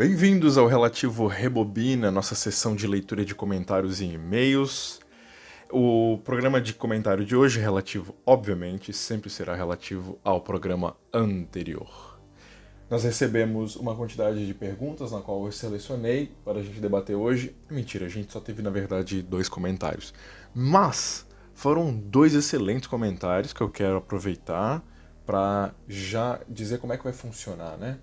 Bem-vindos 0.00 0.56
ao 0.56 0.66
Relativo 0.66 1.26
Rebobina, 1.26 2.10
nossa 2.10 2.34
sessão 2.34 2.74
de 2.74 2.86
leitura 2.86 3.22
de 3.22 3.34
comentários 3.34 4.00
e 4.00 4.06
e-mails. 4.06 4.98
O 5.70 6.16
programa 6.24 6.58
de 6.58 6.72
comentário 6.72 7.22
de 7.22 7.36
hoje 7.36 7.60
relativo, 7.60 8.16
obviamente, 8.24 8.94
sempre 8.94 9.28
será 9.28 9.54
relativo 9.54 10.18
ao 10.24 10.40
programa 10.40 10.96
anterior. 11.12 12.18
Nós 12.88 13.04
recebemos 13.04 13.76
uma 13.76 13.94
quantidade 13.94 14.46
de 14.46 14.54
perguntas 14.54 15.12
na 15.12 15.20
qual 15.20 15.44
eu 15.44 15.52
selecionei 15.52 16.32
para 16.46 16.60
a 16.60 16.62
gente 16.62 16.80
debater 16.80 17.14
hoje. 17.14 17.54
Mentira, 17.70 18.06
a 18.06 18.08
gente 18.08 18.32
só 18.32 18.40
teve 18.40 18.62
na 18.62 18.70
verdade 18.70 19.20
dois 19.20 19.50
comentários. 19.50 20.14
Mas 20.54 21.26
foram 21.52 21.94
dois 21.94 22.34
excelentes 22.34 22.88
comentários 22.88 23.52
que 23.52 23.60
eu 23.60 23.68
quero 23.68 23.98
aproveitar 23.98 24.82
para 25.26 25.74
já 25.86 26.40
dizer 26.48 26.78
como 26.78 26.94
é 26.94 26.96
que 26.96 27.04
vai 27.04 27.12
funcionar, 27.12 27.76
né? 27.76 27.98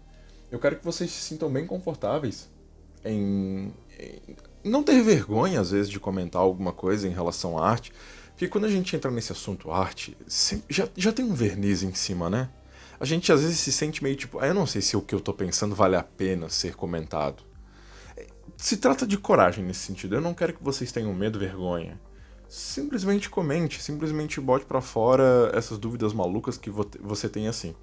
Eu 0.51 0.59
quero 0.59 0.77
que 0.77 0.85
vocês 0.85 1.11
se 1.11 1.21
sintam 1.21 1.51
bem 1.51 1.65
confortáveis 1.65 2.49
em, 3.03 3.73
em 3.99 4.35
não 4.63 4.83
ter 4.83 5.01
vergonha, 5.01 5.59
às 5.59 5.71
vezes, 5.71 5.89
de 5.89 5.99
comentar 5.99 6.41
alguma 6.41 6.71
coisa 6.71 7.07
em 7.07 7.11
relação 7.11 7.57
à 7.57 7.69
arte. 7.69 7.91
Porque 8.29 8.47
quando 8.47 8.65
a 8.65 8.69
gente 8.69 8.95
entra 8.95 9.11
nesse 9.11 9.31
assunto 9.31 9.71
arte, 9.71 10.15
já, 10.69 10.87
já 10.95 11.11
tem 11.11 11.25
um 11.25 11.33
verniz 11.33 11.83
em 11.83 11.93
cima, 11.93 12.29
né? 12.29 12.49
A 12.99 13.05
gente 13.05 13.31
às 13.31 13.41
vezes 13.41 13.59
se 13.59 13.71
sente 13.71 14.03
meio 14.03 14.15
tipo, 14.15 14.39
ah, 14.39 14.47
eu 14.47 14.53
não 14.53 14.65
sei 14.65 14.81
se 14.81 14.95
o 14.95 15.01
que 15.01 15.13
eu 15.13 15.19
tô 15.19 15.33
pensando 15.33 15.75
vale 15.75 15.95
a 15.95 16.03
pena 16.03 16.49
ser 16.49 16.75
comentado. 16.75 17.43
Se 18.55 18.77
trata 18.77 19.05
de 19.05 19.17
coragem 19.17 19.63
nesse 19.63 19.81
sentido. 19.81 20.15
Eu 20.15 20.21
não 20.21 20.33
quero 20.33 20.53
que 20.53 20.63
vocês 20.63 20.91
tenham 20.91 21.13
medo, 21.13 21.37
vergonha. 21.37 21.99
Simplesmente 22.47 23.29
comente, 23.29 23.83
simplesmente 23.83 24.39
bote 24.39 24.65
para 24.65 24.81
fora 24.81 25.51
essas 25.53 25.77
dúvidas 25.77 26.13
malucas 26.13 26.57
que 26.57 26.71
você 26.71 27.27
tem 27.27 27.47
assim 27.47 27.75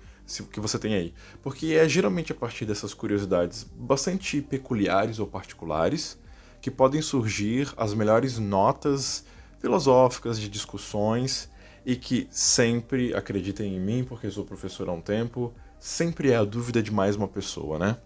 que 0.50 0.60
você 0.60 0.78
tem 0.78 0.94
aí. 0.94 1.14
Porque 1.42 1.74
é 1.74 1.88
geralmente 1.88 2.32
a 2.32 2.34
partir 2.34 2.64
dessas 2.64 2.94
curiosidades 2.94 3.64
bastante 3.76 4.40
peculiares 4.40 5.18
ou 5.18 5.26
particulares 5.26 6.18
que 6.60 6.70
podem 6.70 7.02
surgir 7.02 7.72
as 7.76 7.92
melhores 7.92 8.38
notas 8.38 9.24
filosóficas 9.60 10.40
de 10.40 10.48
discussões 10.48 11.50
e 11.84 11.94
que 11.94 12.26
sempre, 12.30 13.14
acreditem 13.14 13.76
em 13.76 13.80
mim, 13.80 14.04
porque 14.04 14.30
sou 14.30 14.44
professor 14.44 14.88
há 14.88 14.92
um 14.92 15.00
tempo, 15.00 15.52
sempre 15.78 16.30
é 16.30 16.36
a 16.36 16.44
dúvida 16.44 16.82
de 16.82 16.90
mais 16.90 17.16
uma 17.16 17.28
pessoa, 17.28 17.78
né? 17.78 17.98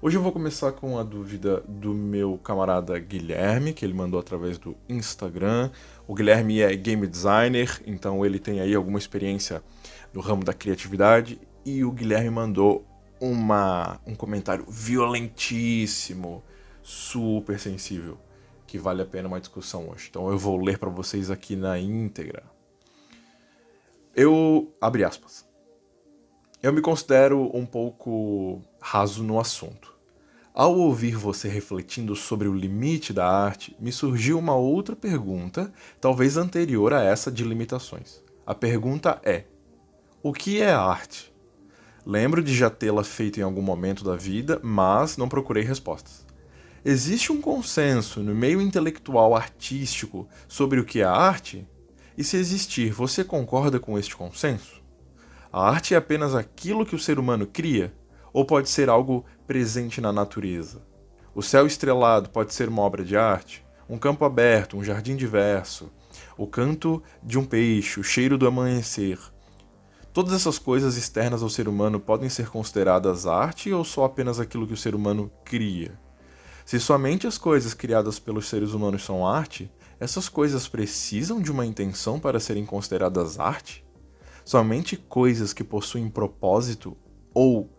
Hoje 0.00 0.16
eu 0.16 0.22
vou 0.22 0.30
começar 0.30 0.72
com 0.72 0.98
a 0.98 1.02
dúvida 1.02 1.62
do 1.66 1.94
meu 1.94 2.38
camarada 2.38 2.98
Guilherme, 2.98 3.72
que 3.72 3.84
ele 3.84 3.94
mandou 3.94 4.20
através 4.20 4.58
do 4.58 4.76
Instagram. 4.88 5.70
O 6.06 6.14
Guilherme 6.14 6.60
é 6.60 6.74
game 6.76 7.06
designer, 7.06 7.82
então 7.86 8.24
ele 8.24 8.38
tem 8.38 8.60
aí 8.60 8.74
alguma 8.74 8.98
experiência 8.98 9.62
no 10.16 10.22
ramo 10.22 10.42
da 10.42 10.54
criatividade. 10.54 11.38
E 11.62 11.84
o 11.84 11.92
Guilherme 11.92 12.30
mandou 12.30 12.86
uma, 13.20 14.00
um 14.06 14.14
comentário 14.14 14.64
violentíssimo, 14.66 16.42
super 16.82 17.60
sensível, 17.60 18.18
que 18.66 18.78
vale 18.78 19.02
a 19.02 19.06
pena 19.06 19.28
uma 19.28 19.38
discussão 19.38 19.90
hoje. 19.90 20.06
Então 20.08 20.30
eu 20.30 20.38
vou 20.38 20.56
ler 20.56 20.78
para 20.78 20.88
vocês 20.88 21.30
aqui 21.30 21.54
na 21.54 21.78
íntegra. 21.78 22.42
Eu. 24.14 24.74
abre 24.80 25.04
aspas. 25.04 25.46
Eu 26.62 26.72
me 26.72 26.80
considero 26.80 27.50
um 27.54 27.66
pouco 27.66 28.62
raso 28.80 29.22
no 29.22 29.38
assunto. 29.38 29.94
Ao 30.54 30.74
ouvir 30.74 31.14
você 31.14 31.46
refletindo 31.46 32.16
sobre 32.16 32.48
o 32.48 32.54
limite 32.54 33.12
da 33.12 33.28
arte, 33.28 33.76
me 33.78 33.92
surgiu 33.92 34.38
uma 34.38 34.54
outra 34.54 34.96
pergunta, 34.96 35.70
talvez 36.00 36.38
anterior 36.38 36.94
a 36.94 37.02
essa 37.02 37.30
de 37.30 37.44
limitações. 37.44 38.22
A 38.46 38.54
pergunta 38.54 39.20
é: 39.22 39.44
o 40.28 40.32
que 40.32 40.60
é 40.60 40.72
arte? 40.72 41.32
Lembro 42.04 42.42
de 42.42 42.52
já 42.52 42.68
tê-la 42.68 43.04
feito 43.04 43.38
em 43.38 43.44
algum 43.44 43.62
momento 43.62 44.02
da 44.02 44.16
vida, 44.16 44.58
mas 44.60 45.16
não 45.16 45.28
procurei 45.28 45.62
respostas. 45.62 46.26
Existe 46.84 47.30
um 47.30 47.40
consenso 47.40 48.18
no 48.24 48.34
meio 48.34 48.60
intelectual 48.60 49.36
artístico 49.36 50.28
sobre 50.48 50.80
o 50.80 50.84
que 50.84 51.00
é 51.00 51.04
arte? 51.04 51.64
E 52.18 52.24
se 52.24 52.36
existir, 52.38 52.90
você 52.90 53.22
concorda 53.22 53.78
com 53.78 53.96
este 53.96 54.16
consenso? 54.16 54.82
A 55.52 55.70
arte 55.70 55.94
é 55.94 55.96
apenas 55.96 56.34
aquilo 56.34 56.84
que 56.84 56.96
o 56.96 56.98
ser 56.98 57.20
humano 57.20 57.46
cria? 57.46 57.94
Ou 58.32 58.44
pode 58.44 58.68
ser 58.68 58.88
algo 58.88 59.24
presente 59.46 60.00
na 60.00 60.12
natureza? 60.12 60.82
O 61.36 61.40
céu 61.40 61.68
estrelado 61.68 62.30
pode 62.30 62.52
ser 62.52 62.68
uma 62.68 62.82
obra 62.82 63.04
de 63.04 63.16
arte? 63.16 63.64
Um 63.88 63.96
campo 63.96 64.24
aberto, 64.24 64.76
um 64.76 64.82
jardim 64.82 65.14
diverso, 65.14 65.88
o 66.36 66.48
canto 66.48 67.00
de 67.22 67.38
um 67.38 67.44
peixe, 67.44 68.00
o 68.00 68.02
cheiro 68.02 68.36
do 68.36 68.48
amanhecer, 68.48 69.20
Todas 70.16 70.32
essas 70.32 70.58
coisas 70.58 70.96
externas 70.96 71.42
ao 71.42 71.50
ser 71.50 71.68
humano 71.68 72.00
podem 72.00 72.30
ser 72.30 72.48
consideradas 72.48 73.26
arte 73.26 73.70
ou 73.70 73.84
só 73.84 74.06
apenas 74.06 74.40
aquilo 74.40 74.66
que 74.66 74.72
o 74.72 74.76
ser 74.76 74.94
humano 74.94 75.30
cria? 75.44 76.00
Se 76.64 76.80
somente 76.80 77.26
as 77.26 77.36
coisas 77.36 77.74
criadas 77.74 78.18
pelos 78.18 78.48
seres 78.48 78.72
humanos 78.72 79.04
são 79.04 79.26
arte, 79.26 79.70
essas 80.00 80.26
coisas 80.26 80.66
precisam 80.66 81.38
de 81.38 81.52
uma 81.52 81.66
intenção 81.66 82.18
para 82.18 82.40
serem 82.40 82.64
consideradas 82.64 83.38
arte? 83.38 83.84
Somente 84.42 84.96
coisas 84.96 85.52
que 85.52 85.62
possuem 85.62 86.08
propósito 86.08 86.96
ou 87.34 87.70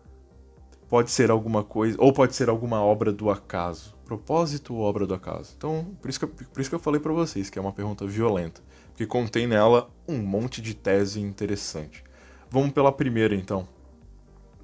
pode 0.88 1.10
ser 1.10 1.32
alguma 1.32 1.64
coisa, 1.64 1.96
ou 2.00 2.12
pode 2.12 2.36
ser 2.36 2.48
alguma 2.48 2.80
obra 2.80 3.12
do 3.12 3.30
acaso. 3.30 3.96
Propósito 4.04 4.76
ou 4.76 4.82
obra 4.82 5.08
do 5.08 5.14
acaso? 5.14 5.54
Então, 5.56 5.96
por 6.00 6.08
isso 6.08 6.20
que, 6.20 6.26
por 6.28 6.60
isso 6.60 6.70
que 6.70 6.76
eu 6.76 6.78
falei 6.78 7.00
para 7.00 7.12
vocês 7.12 7.50
que 7.50 7.58
é 7.58 7.62
uma 7.62 7.72
pergunta 7.72 8.06
violenta, 8.06 8.62
porque 8.90 9.06
contém 9.06 9.48
nela 9.48 9.90
um 10.06 10.18
monte 10.18 10.62
de 10.62 10.72
tese 10.72 11.20
interessante. 11.20 12.06
Vamos 12.50 12.72
pela 12.72 12.90
primeira 12.90 13.34
então. 13.34 13.68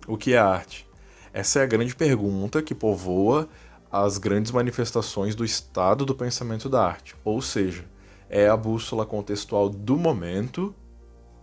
O 0.07 0.17
que 0.17 0.33
é 0.33 0.39
arte? 0.39 0.89
Essa 1.33 1.61
é 1.61 1.63
a 1.63 1.67
grande 1.67 1.95
pergunta 1.95 2.63
que 2.63 2.75
povoa 2.75 3.49
as 3.93 4.19
grandes 4.19 4.51
manifestações 4.51 5.35
do 5.35 5.45
estado 5.45 6.05
do 6.05 6.15
pensamento 6.15 6.69
da 6.69 6.85
arte. 6.85 7.15
Ou 7.25 7.43
seja, 7.43 7.85
é 8.29 8.49
a 8.49 8.57
bússola 8.57 9.05
contextual 9.05 9.69
do 9.69 9.97
momento 9.97 10.75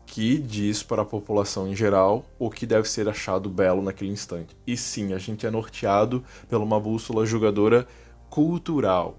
que 0.06 0.38
diz 0.38 0.84
para 0.84 1.03
a 1.03 1.06
população 1.06 1.68
em 1.68 1.75
geral 1.75 2.25
o 2.38 2.50
que 2.50 2.66
deve 2.66 2.90
ser 2.90 3.08
achado 3.08 3.50
belo 3.50 3.81
naquele 3.81 4.12
instante. 4.12 4.58
E 4.66 4.75
sim, 4.75 5.13
a 5.13 5.18
gente 5.18 5.46
é 5.46 5.52
norteado 5.52 6.23
por 6.50 6.59
uma 6.59 6.79
bússola 6.79 7.25
julgadora 7.25 7.88
cultural. 8.29 9.18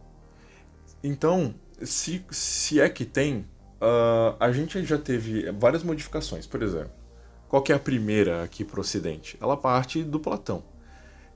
Então, 1.03 1.55
se, 1.83 2.25
se 2.31 2.81
é 2.81 2.89
que 2.89 3.05
tem, 3.05 3.47
uh, 3.81 4.37
a 4.39 4.53
gente 4.53 4.85
já 4.85 4.99
teve 4.99 5.51
várias 5.53 5.83
modificações. 5.83 6.47
Por 6.47 6.63
exemplo, 6.63 7.02
qual 7.53 7.63
que 7.63 7.71
é 7.71 7.75
a 7.75 7.79
primeira 7.79 8.43
aqui 8.43 8.65
para 8.65 8.79
o 8.79 8.81
Ocidente? 8.81 9.37
Ela 9.39 9.59
parte 9.59 10.03
do 10.03 10.19
Platão. 10.19 10.65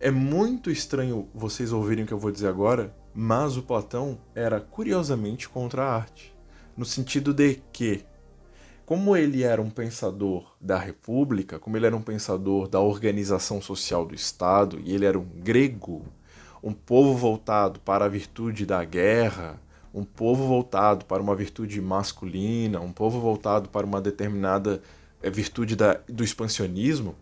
É 0.00 0.10
muito 0.10 0.70
estranho 0.70 1.28
vocês 1.34 1.74
ouvirem 1.74 2.04
o 2.04 2.06
que 2.06 2.14
eu 2.14 2.18
vou 2.18 2.32
dizer 2.32 2.48
agora, 2.48 2.96
mas 3.14 3.58
o 3.58 3.62
Platão 3.62 4.18
era 4.34 4.58
curiosamente 4.58 5.46
contra 5.46 5.84
a 5.84 5.94
arte. 5.94 6.34
No 6.74 6.86
sentido 6.86 7.34
de 7.34 7.60
que, 7.70 8.02
como 8.86 9.14
ele 9.14 9.42
era 9.42 9.60
um 9.60 9.68
pensador 9.68 10.56
da 10.58 10.78
República, 10.78 11.58
como 11.58 11.76
ele 11.76 11.84
era 11.84 11.94
um 11.94 12.00
pensador 12.00 12.66
da 12.66 12.80
organização 12.80 13.60
social 13.60 14.06
do 14.06 14.14
Estado, 14.14 14.80
e 14.82 14.94
ele 14.94 15.04
era 15.04 15.18
um 15.18 15.26
grego, 15.26 16.02
um 16.62 16.72
povo 16.72 17.14
voltado 17.14 17.78
para 17.80 18.06
a 18.06 18.08
virtude 18.08 18.64
da 18.64 18.82
guerra, 18.86 19.60
um 19.92 20.02
povo 20.02 20.46
voltado 20.46 21.04
para 21.04 21.22
uma 21.22 21.36
virtude 21.36 21.78
masculina, 21.78 22.80
um 22.80 22.90
povo 22.90 23.20
voltado 23.20 23.68
para 23.68 23.84
uma 23.84 24.00
determinada 24.00 24.80
virtude 25.30 25.74
da, 25.76 26.00
do 26.08 26.22
expansionismo, 26.22 27.16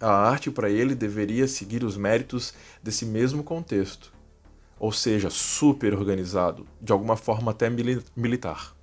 a 0.00 0.10
arte 0.10 0.50
para 0.50 0.68
ele 0.68 0.94
deveria 0.94 1.46
seguir 1.46 1.84
os 1.84 1.96
méritos 1.96 2.52
desse 2.82 3.06
mesmo 3.06 3.42
contexto, 3.42 4.12
ou 4.78 4.92
seja, 4.92 5.30
super 5.30 5.94
organizado, 5.94 6.66
de 6.80 6.92
alguma 6.92 7.16
forma 7.16 7.52
até 7.52 7.70
militar. 8.14 8.74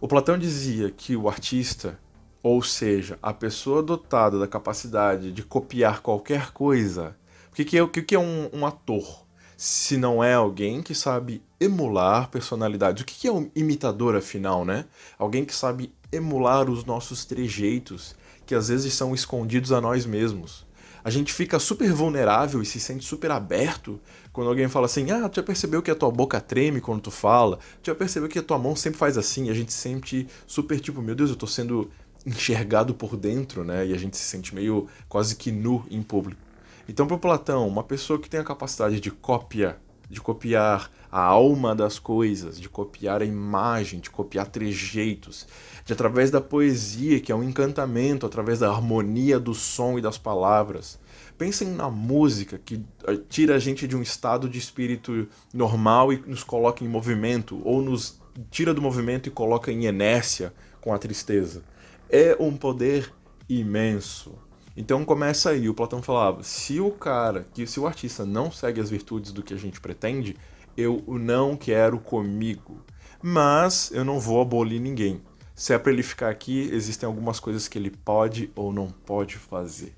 O 0.00 0.08
Platão 0.08 0.38
dizia 0.38 0.90
que 0.90 1.16
o 1.16 1.28
artista, 1.28 1.98
ou 2.42 2.62
seja, 2.62 3.18
a 3.22 3.32
pessoa 3.32 3.82
dotada 3.82 4.38
da 4.38 4.46
capacidade 4.46 5.32
de 5.32 5.42
copiar 5.42 6.00
qualquer 6.00 6.52
coisa, 6.52 7.16
o 7.50 7.54
que, 7.54 7.76
é, 7.76 7.82
o 7.82 7.88
que 7.88 8.14
é 8.14 8.18
um, 8.18 8.48
um 8.52 8.66
ator? 8.66 9.25
Se 9.56 9.96
não 9.96 10.22
é 10.22 10.34
alguém 10.34 10.82
que 10.82 10.94
sabe 10.94 11.42
emular 11.58 12.28
personalidades. 12.28 13.02
O 13.02 13.06
que 13.06 13.26
é 13.26 13.32
um 13.32 13.50
imitador, 13.54 14.14
afinal, 14.14 14.64
né? 14.64 14.84
Alguém 15.18 15.44
que 15.44 15.54
sabe 15.54 15.92
emular 16.12 16.68
os 16.68 16.84
nossos 16.84 17.24
trejeitos, 17.24 18.14
que 18.44 18.54
às 18.54 18.68
vezes 18.68 18.92
são 18.92 19.14
escondidos 19.14 19.72
a 19.72 19.80
nós 19.80 20.04
mesmos. 20.04 20.66
A 21.02 21.10
gente 21.10 21.32
fica 21.32 21.58
super 21.58 21.90
vulnerável 21.92 22.60
e 22.60 22.66
se 22.66 22.80
sente 22.80 23.04
super 23.04 23.30
aberto 23.30 24.00
quando 24.32 24.48
alguém 24.48 24.68
fala 24.68 24.86
assim: 24.86 25.10
Ah, 25.10 25.28
tu 25.28 25.36
já 25.36 25.42
percebeu 25.42 25.80
que 25.80 25.90
a 25.90 25.94
tua 25.94 26.10
boca 26.10 26.40
treme 26.40 26.80
quando 26.80 27.00
tu 27.00 27.10
fala? 27.10 27.58
Tu 27.82 27.86
já 27.86 27.94
percebeu 27.94 28.28
que 28.28 28.38
a 28.38 28.42
tua 28.42 28.58
mão 28.58 28.76
sempre 28.76 28.98
faz 28.98 29.16
assim? 29.16 29.46
E 29.46 29.50
a 29.50 29.54
gente 29.54 29.72
se 29.72 29.78
sente 29.78 30.26
super 30.46 30.80
tipo: 30.80 31.00
Meu 31.00 31.14
Deus, 31.14 31.30
eu 31.30 31.36
tô 31.36 31.46
sendo 31.46 31.90
enxergado 32.26 32.92
por 32.92 33.16
dentro, 33.16 33.64
né? 33.64 33.86
E 33.86 33.94
a 33.94 33.96
gente 33.96 34.16
se 34.16 34.24
sente 34.24 34.54
meio 34.54 34.88
quase 35.08 35.36
que 35.36 35.52
nu 35.52 35.86
em 35.88 36.02
público. 36.02 36.45
Então, 36.88 37.06
para 37.06 37.18
Platão, 37.18 37.66
uma 37.66 37.82
pessoa 37.82 38.18
que 38.18 38.30
tem 38.30 38.40
a 38.40 38.44
capacidade 38.44 39.00
de 39.00 39.10
cópia 39.10 39.78
de 40.08 40.20
copiar 40.20 40.90
a 41.10 41.20
alma 41.20 41.74
das 41.74 41.98
coisas, 41.98 42.60
de 42.60 42.68
copiar 42.68 43.22
a 43.22 43.24
imagem, 43.24 44.00
de 44.00 44.10
copiar 44.10 44.46
trejeitos, 44.46 45.46
de 45.84 45.92
através 45.92 46.30
da 46.30 46.40
poesia, 46.40 47.20
que 47.20 47.32
é 47.32 47.34
um 47.34 47.42
encantamento, 47.42 48.26
através 48.26 48.58
da 48.58 48.70
harmonia 48.70 49.38
do 49.38 49.54
som 49.54 49.98
e 49.98 50.02
das 50.02 50.18
palavras. 50.18 50.98
Pensem 51.36 51.68
na 51.68 51.90
música 51.90 52.58
que 52.58 52.82
eh, 53.06 53.18
tira 53.28 53.56
a 53.56 53.58
gente 53.58 53.86
de 53.86 53.96
um 53.96 54.02
estado 54.02 54.48
de 54.48 54.58
espírito 54.58 55.28
normal 55.52 56.12
e 56.12 56.22
nos 56.26 56.42
coloca 56.42 56.84
em 56.84 56.88
movimento, 56.88 57.60
ou 57.64 57.82
nos 57.82 58.20
tira 58.50 58.72
do 58.72 58.82
movimento 58.82 59.28
e 59.28 59.32
coloca 59.32 59.72
em 59.72 59.86
inércia 59.86 60.52
com 60.80 60.94
a 60.94 60.98
tristeza. 60.98 61.62
É 62.08 62.36
um 62.38 62.56
poder 62.56 63.12
imenso. 63.48 64.34
Então 64.76 65.04
começa 65.04 65.50
aí, 65.50 65.68
o 65.68 65.74
Platão 65.74 66.02
falava, 66.02 66.42
se 66.42 66.80
o 66.80 66.90
cara, 66.90 67.46
que 67.54 67.66
se 67.66 67.80
o 67.80 67.86
artista 67.86 68.26
não 68.26 68.50
segue 68.50 68.80
as 68.80 68.90
virtudes 68.90 69.32
do 69.32 69.42
que 69.42 69.54
a 69.54 69.56
gente 69.56 69.80
pretende, 69.80 70.36
eu 70.76 71.02
não 71.08 71.56
quero 71.56 71.98
comigo. 71.98 72.84
Mas 73.22 73.90
eu 73.92 74.04
não 74.04 74.20
vou 74.20 74.42
abolir 74.42 74.78
ninguém. 74.78 75.22
Se 75.54 75.72
é 75.72 75.78
para 75.78 75.90
ele 75.90 76.02
ficar 76.02 76.28
aqui, 76.28 76.68
existem 76.70 77.06
algumas 77.06 77.40
coisas 77.40 77.66
que 77.66 77.78
ele 77.78 77.90
pode 77.90 78.52
ou 78.54 78.70
não 78.70 78.88
pode 78.88 79.36
fazer. 79.36 79.96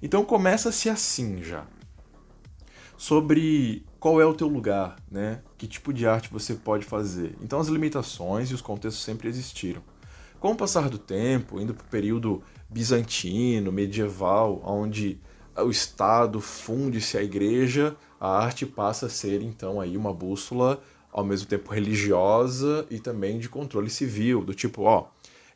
Então 0.00 0.24
começa-se 0.24 0.88
assim 0.88 1.42
já. 1.42 1.66
Sobre 2.96 3.84
qual 3.98 4.20
é 4.20 4.24
o 4.24 4.34
teu 4.34 4.46
lugar, 4.46 4.94
né? 5.10 5.42
Que 5.58 5.66
tipo 5.66 5.92
de 5.92 6.06
arte 6.06 6.30
você 6.32 6.54
pode 6.54 6.84
fazer. 6.84 7.36
Então 7.42 7.58
as 7.58 7.66
limitações 7.66 8.52
e 8.52 8.54
os 8.54 8.60
contextos 8.60 9.02
sempre 9.02 9.28
existiram. 9.28 9.82
Com 10.42 10.50
o 10.50 10.56
passar 10.56 10.88
do 10.88 10.98
tempo, 10.98 11.60
indo 11.60 11.72
para 11.72 11.84
o 11.84 11.88
período 11.88 12.42
bizantino, 12.68 13.70
medieval, 13.70 14.60
onde 14.64 15.20
o 15.56 15.70
Estado 15.70 16.40
funde-se 16.40 17.16
à 17.16 17.22
igreja, 17.22 17.96
a 18.18 18.40
arte 18.40 18.66
passa 18.66 19.06
a 19.06 19.08
ser 19.08 19.40
então 19.40 19.80
aí 19.80 19.96
uma 19.96 20.12
bússola 20.12 20.82
ao 21.12 21.24
mesmo 21.24 21.46
tempo 21.46 21.72
religiosa 21.72 22.84
e 22.90 22.98
também 22.98 23.38
de 23.38 23.48
controle 23.48 23.88
civil, 23.88 24.44
do 24.44 24.52
tipo, 24.52 24.82
ó, 24.82 25.06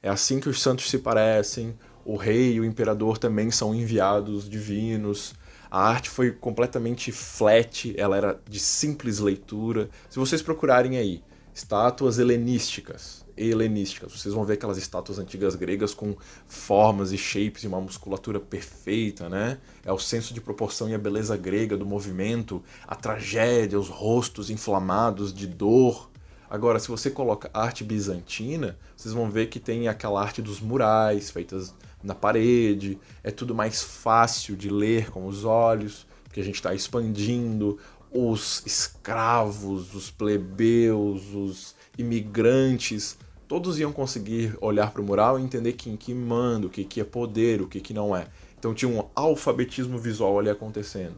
é 0.01 0.09
assim 0.09 0.39
que 0.39 0.49
os 0.49 0.63
santos 0.63 0.89
se 0.89 0.99
parecem, 0.99 1.77
o 2.05 2.15
rei 2.15 2.53
e 2.53 2.61
o 2.61 2.65
imperador 2.65 3.19
também 3.19 3.51
são 3.51 3.75
enviados 3.75 4.49
divinos. 4.49 5.35
A 5.69 5.83
arte 5.83 6.09
foi 6.09 6.31
completamente 6.31 7.11
flat, 7.11 7.93
ela 7.99 8.17
era 8.17 8.41
de 8.49 8.61
simples 8.61 9.19
leitura. 9.19 9.91
Se 10.09 10.17
vocês 10.17 10.43
procurarem 10.43 10.97
aí, 10.97 11.25
estátuas 11.53 12.21
helenísticas, 12.21 13.26
helenísticas. 13.37 14.13
Vocês 14.13 14.35
vão 14.35 14.45
ver 14.45 14.55
aquelas 14.55 14.79
estátuas 14.79 15.19
antigas 15.19 15.55
gregas 15.55 15.93
com 15.93 16.17
formas 16.47 17.13
e 17.13 17.19
shapes 17.19 17.65
e 17.65 17.67
uma 17.67 17.81
musculatura 17.81 18.41
perfeita, 18.41 19.29
né? 19.29 19.59
É 19.85 19.93
o 19.93 19.99
senso 19.99 20.33
de 20.33 20.41
proporção 20.41 20.89
e 20.89 20.95
a 20.95 20.99
beleza 20.99 21.37
grega 21.37 21.77
do 21.77 21.85
movimento, 21.85 22.63
a 22.87 22.95
tragédia, 22.95 23.79
os 23.79 23.89
rostos 23.89 24.51
inflamados 24.51 25.33
de 25.33 25.47
dor. 25.47 26.11
Agora, 26.49 26.79
se 26.79 26.89
você 26.89 27.11
coloca 27.11 27.51
arte 27.53 27.83
bizantina, 27.83 28.79
vocês 28.97 29.13
vão 29.13 29.31
ver 29.31 29.47
que 29.47 29.59
tem 29.59 29.89
aquela 29.89 30.23
arte 30.23 30.41
dos 30.41 30.61
murais 30.61 31.31
feitas 31.31 31.75
na 32.03 32.15
parede, 32.15 32.99
é 33.23 33.31
tudo 33.31 33.55
mais 33.55 33.83
fácil 33.83 34.57
de 34.57 34.71
ler 34.71 35.11
com 35.11 35.27
os 35.27 35.45
olhos, 35.45 36.07
porque 36.23 36.41
a 36.41 36.45
gente 36.45 36.55
está 36.55 36.73
expandindo 36.73 37.79
os 38.13 38.63
escravos, 38.65 39.95
os 39.95 40.11
plebeus, 40.11 41.35
os 41.35 41.75
imigrantes 41.99 43.19
todos 43.49 43.79
iam 43.79 43.93
conseguir 43.93 44.57
olhar 44.61 44.93
para 44.93 45.03
o 45.03 45.05
mural 45.05 45.39
e 45.39 45.43
entender 45.43 45.73
quem 45.73 45.97
que 45.97 46.13
manda, 46.13 46.67
o 46.67 46.71
que, 46.71 46.85
que 46.85 47.01
é 47.01 47.05
poder, 47.05 47.61
o 47.61 47.69
que, 47.69 47.81
que 47.81 47.95
não 47.95 48.17
é. 48.17 48.27
Então 48.59 48.75
tinha 48.75 48.91
um 48.91 49.09
alfabetismo 49.15 49.99
visual 49.99 50.39
ali 50.39 50.51
acontecendo. 50.51 51.17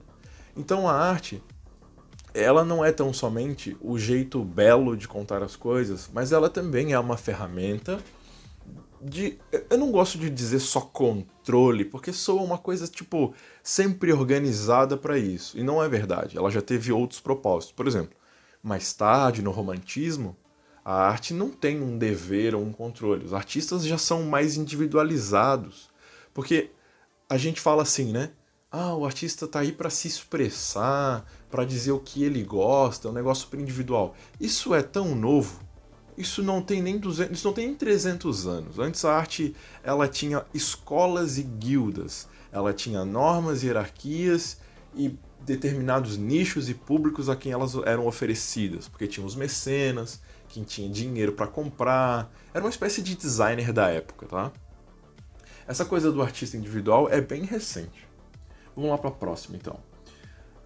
Então 0.56 0.88
a 0.88 0.92
arte, 0.92 1.42
ela 2.34 2.64
não 2.64 2.84
é 2.84 2.92
tão 2.92 3.12
somente 3.12 3.76
o 3.80 3.98
jeito 3.98 4.44
belo 4.44 4.96
de 4.96 5.08
contar 5.08 5.42
as 5.42 5.56
coisas, 5.56 6.10
mas 6.12 6.32
ela 6.32 6.50
também 6.50 6.92
é 6.92 6.98
uma 6.98 7.16
ferramenta 7.16 7.98
de. 9.00 9.38
Eu 9.70 9.78
não 9.78 9.90
gosto 9.90 10.19
de 10.19 10.28
dizer 10.28 10.60
só 10.60 10.80
controle, 10.80 11.84
porque 11.84 12.12
soa 12.12 12.42
uma 12.42 12.58
coisa, 12.58 12.86
tipo, 12.86 13.34
sempre 13.62 14.12
organizada 14.12 14.96
para 14.96 15.19
isso. 15.19 15.58
E 15.58 15.62
não 15.62 15.82
é 15.82 15.88
verdade. 15.88 16.36
Ela 16.36 16.50
já 16.50 16.60
teve 16.60 16.92
outros 16.92 17.20
propósitos. 17.20 17.72
Por 17.72 17.86
exemplo, 17.86 18.16
mais 18.62 18.92
tarde, 18.92 19.42
no 19.42 19.50
romantismo, 19.50 20.36
a 20.88 21.06
arte 21.06 21.35
não 21.35 21.50
tem 21.50 21.82
um 21.82 21.99
dever 21.99 22.55
ou 22.55 22.62
um 22.62 22.73
controle. 22.73 23.23
Os 23.23 23.35
artistas 23.35 23.85
já 23.85 23.99
são 23.99 24.23
mais 24.23 24.56
individualizados. 24.56 25.90
Porque 26.32 26.70
a 27.29 27.37
gente 27.37 27.61
fala 27.61 27.82
assim, 27.82 28.11
né? 28.11 28.31
Ah, 28.73 28.94
o 28.94 29.05
artista 29.05 29.44
está 29.44 29.61
aí 29.61 29.70
para 29.70 29.90
se 29.90 30.08
expressar, 30.08 31.31
para 31.50 31.67
dizer 31.67 31.93
o 31.93 32.00
que 32.00 32.25
ele 32.25 32.43
gosta, 32.43 33.06
é 33.06 33.11
um 33.11 33.14
negócio 33.14 33.44
super 33.44 33.61
individual. 33.61 34.17
Isso 34.40 34.75
é 34.75 34.81
tão 34.81 35.14
novo. 35.14 35.61
Isso 36.17 36.43
não 36.43 36.62
tem 36.62 36.81
nem 36.81 36.96
200, 36.96 37.37
isso 37.37 37.46
não 37.46 37.52
tem 37.52 37.67
nem 37.67 37.76
300 37.76 38.46
anos. 38.46 38.79
Antes 38.79 39.05
a 39.05 39.12
arte 39.12 39.55
ela 39.85 40.08
tinha 40.08 40.46
escolas 40.55 41.37
e 41.37 41.43
guildas. 41.43 42.26
Ela 42.50 42.73
tinha 42.73 43.05
normas, 43.05 43.62
hierarquias 43.62 44.56
e 44.96 45.14
determinados 45.44 46.17
nichos 46.17 46.70
e 46.70 46.73
públicos 46.73 47.29
a 47.29 47.37
quem 47.37 47.52
elas 47.52 47.75
eram 47.85 48.06
oferecidas, 48.06 48.88
porque 48.88 49.06
tinha 49.06 49.26
os 49.26 49.37
mecenas, 49.37 50.23
quem 50.49 50.65
tinha 50.65 50.89
dinheiro 50.89 51.33
para 51.33 51.47
comprar. 51.47 52.33
Era 52.53 52.65
uma 52.65 52.71
espécie 52.71 53.03
de 53.03 53.15
designer 53.15 53.73
da 53.73 53.89
época, 53.89 54.27
tá? 54.27 54.53
Essa 55.67 55.85
coisa 55.85 56.11
do 56.11 56.23
artista 56.23 56.56
individual 56.56 57.09
é 57.11 57.21
bem 57.21 57.45
recente. 57.45 58.09
Vamos 58.75 58.91
lá 58.91 58.99
para 58.99 59.11
a 59.11 59.12
próxima, 59.12 59.56
então. 59.56 59.79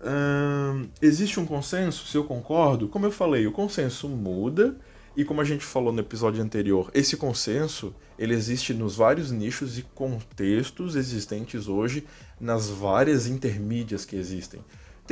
Hum, 0.04 0.88
existe 1.00 1.38
um 1.38 1.46
consenso? 1.46 2.06
Se 2.06 2.16
eu 2.16 2.24
concordo, 2.24 2.88
como 2.88 3.06
eu 3.06 3.12
falei, 3.12 3.46
o 3.46 3.52
consenso 3.52 4.08
muda 4.08 4.76
e 5.16 5.24
como 5.24 5.40
a 5.40 5.44
gente 5.44 5.64
falou 5.64 5.92
no 5.92 6.00
episódio 6.00 6.42
anterior, 6.42 6.90
esse 6.94 7.16
consenso 7.16 7.94
ele 8.18 8.34
existe 8.34 8.72
nos 8.72 8.96
vários 8.96 9.30
nichos 9.30 9.78
e 9.78 9.82
contextos 9.82 10.96
existentes 10.96 11.68
hoje 11.68 12.06
nas 12.40 12.68
várias 12.68 13.26
intermídias 13.26 14.04
que 14.04 14.16
existem. 14.16 14.60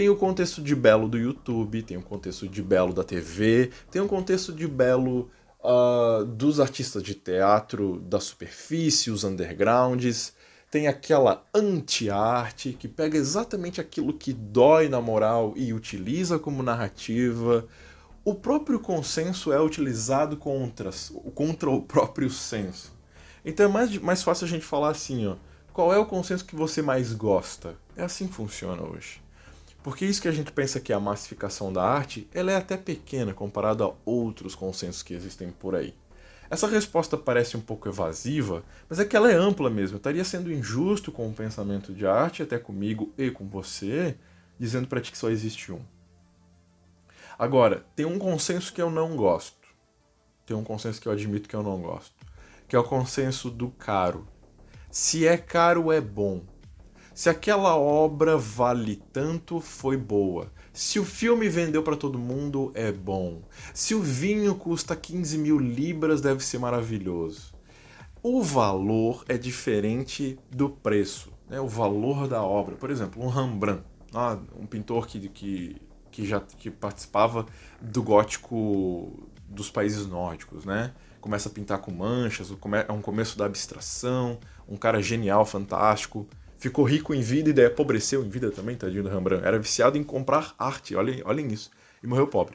Tem 0.01 0.09
o 0.09 0.17
contexto 0.17 0.63
de 0.63 0.75
belo 0.75 1.07
do 1.07 1.19
YouTube, 1.19 1.83
tem 1.83 1.99
o 1.99 2.03
contexto 2.03 2.49
de 2.49 2.63
belo 2.63 2.95
da 2.95 3.05
TV, 3.05 3.71
tem 3.91 4.01
o 4.01 4.09
contexto 4.09 4.51
de 4.51 4.67
belo 4.67 5.31
uh, 5.63 6.25
dos 6.25 6.59
artistas 6.59 7.03
de 7.03 7.15
teatro 7.15 8.01
da 8.01 8.19
superfície, 8.19 9.11
os 9.11 9.25
undergrounds. 9.25 10.33
Tem 10.71 10.89
aquela 10.89 11.45
anti-arte 11.55 12.73
que 12.73 12.89
pega 12.89 13.19
exatamente 13.19 13.79
aquilo 13.79 14.15
que 14.15 14.33
dói 14.33 14.89
na 14.89 15.03
moral 15.03 15.53
e 15.55 15.75
utiliza 15.75 16.39
como 16.39 16.63
narrativa. 16.63 17.69
O 18.25 18.35
próprio 18.35 18.81
consenso 18.81 19.53
é 19.53 19.61
utilizado 19.61 20.35
contra, 20.35 20.89
contra 21.35 21.69
o 21.69 21.83
próprio 21.83 22.31
senso. 22.31 22.91
Então 23.45 23.67
é 23.67 23.69
mais, 23.69 23.99
mais 23.99 24.23
fácil 24.23 24.47
a 24.47 24.49
gente 24.49 24.65
falar 24.65 24.93
assim, 24.93 25.27
ó. 25.27 25.37
Qual 25.75 25.93
é 25.93 25.99
o 25.99 26.07
consenso 26.07 26.47
que 26.47 26.57
você 26.57 26.81
mais 26.81 27.13
gosta? 27.13 27.77
É 27.95 28.03
assim 28.03 28.27
que 28.27 28.33
funciona 28.33 28.83
hoje. 28.83 29.21
Porque 29.83 30.05
isso 30.05 30.21
que 30.21 30.29
a 30.29 30.33
gente 30.33 30.53
pensa 30.53 30.81
que 30.81 30.93
é 30.93 30.97
a 30.97 31.01
massificação 31.01 31.73
da 31.73 31.83
arte, 31.83 32.29
ela 32.35 32.53
é 32.53 32.57
até 32.57 32.77
pequena 32.77 33.33
comparada 33.33 33.85
a 33.85 33.93
outros 34.05 34.55
consensos 34.55 35.03
que 35.03 35.15
existem 35.15 35.51
por 35.51 35.75
aí. 35.75 35.95
Essa 36.51 36.67
resposta 36.67 37.17
parece 37.17 37.57
um 37.57 37.61
pouco 37.61 37.89
evasiva, 37.89 38.65
mas 38.89 38.99
é 38.99 39.05
que 39.05 39.17
ela 39.17 39.31
é 39.31 39.37
ampla 39.37 39.71
mesmo. 39.71 39.95
Eu 39.95 39.99
estaria 39.99 40.25
sendo 40.25 40.53
injusto 40.53 41.13
com 41.13 41.29
o 41.29 41.33
pensamento 41.33 41.95
de 41.95 42.07
arte, 42.07 42.43
até 42.43 42.59
comigo 42.59 43.15
e 43.17 43.31
com 43.31 43.49
você, 43.49 44.17
dizendo 44.59 44.89
para 44.89 45.01
ti 45.01 45.13
que 45.13 45.19
só 45.19 45.31
existe 45.31 45.73
um. 45.73 45.81
Agora, 47.39 47.87
tem 47.97 48.05
um 48.05 48.19
consenso 48.19 48.73
que 48.73 48.83
eu 48.83 48.91
não 48.91 49.17
gosto. 49.17 49.57
Tem 50.45 50.57
um 50.57 50.65
consenso 50.65 51.01
que 51.01 51.07
eu 51.07 51.13
admito 51.13 51.49
que 51.49 51.55
eu 51.55 51.63
não 51.63 51.81
gosto. 51.81 52.15
Que 52.67 52.75
é 52.75 52.79
o 52.79 52.85
consenso 52.85 53.49
do 53.49 53.71
caro. 53.71 54.27
Se 54.91 55.27
é 55.27 55.39
caro, 55.39 55.93
é 55.93 56.01
bom. 56.01 56.43
Se 57.15 57.29
aquela 57.29 57.77
obra 57.77 58.37
vale 58.37 58.97
tanto, 59.13 59.61
foi 59.61 59.97
boa. 59.97 60.51
Se 60.73 60.99
o 60.99 61.05
filme 61.05 61.49
vendeu 61.49 61.83
para 61.83 61.97
todo 61.97 62.19
mundo, 62.19 62.71
é 62.75 62.93
bom. 62.93 63.43
Se 63.75 63.95
o 63.95 64.01
vinho 64.01 64.55
custa 64.55 64.95
15 64.95 65.37
mil 65.39 65.59
libras, 65.59 66.21
deve 66.21 66.45
ser 66.45 66.59
maravilhoso. 66.59 67.53
O 68.23 68.43
valor 68.43 69.25
é 69.29 69.37
diferente 69.37 70.39
do 70.51 70.71
preço, 70.71 71.33
né? 71.49 71.61
o 71.61 71.67
valor 71.67 72.29
da 72.29 72.43
obra. 72.43 72.77
Por 72.77 72.91
exemplo, 72.91 73.23
um 73.23 73.29
Rembrandt, 73.29 73.83
ah, 74.15 74.39
um 74.59 74.67
pintor 74.67 75.07
que, 75.07 75.29
que, 75.29 75.77
que 76.11 76.27
já 76.27 76.41
que 76.41 76.71
participava 76.71 77.47
do 77.81 78.03
gótico 78.03 79.29
dos 79.49 79.69
países 79.71 80.07
nórdicos, 80.07 80.65
né? 80.65 80.93
Começa 81.21 81.49
a 81.49 81.53
pintar 81.53 81.79
com 81.79 81.91
manchas, 81.91 82.51
é 82.89 82.93
um 82.93 83.03
começo 83.03 83.37
da 83.37 83.47
abstração, 83.47 84.39
um 84.69 84.77
cara 84.77 85.03
genial, 85.03 85.45
fantástico 85.45 86.27
ficou 86.61 86.85
rico 86.85 87.15
em 87.15 87.23
vida 87.23 87.51
e 87.51 87.53
daí 87.53 87.67
empobreceu 87.67 88.23
em 88.23 88.29
vida 88.29 88.51
também, 88.51 88.77
tadinho 88.77 89.03
do 89.03 89.09
Rembrandt. 89.09 89.45
Era 89.45 89.59
viciado 89.59 89.97
em 89.97 90.05
comprar 90.05 90.55
arte, 90.59 90.95
olhem, 90.95 91.23
olhem 91.25 91.49
isso. 91.49 91.71
E 92.03 92.07
morreu 92.07 92.27
pobre. 92.27 92.55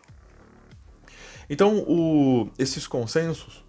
Então, 1.50 1.80
o, 1.88 2.50
esses 2.58 2.88
consensos 2.88 3.66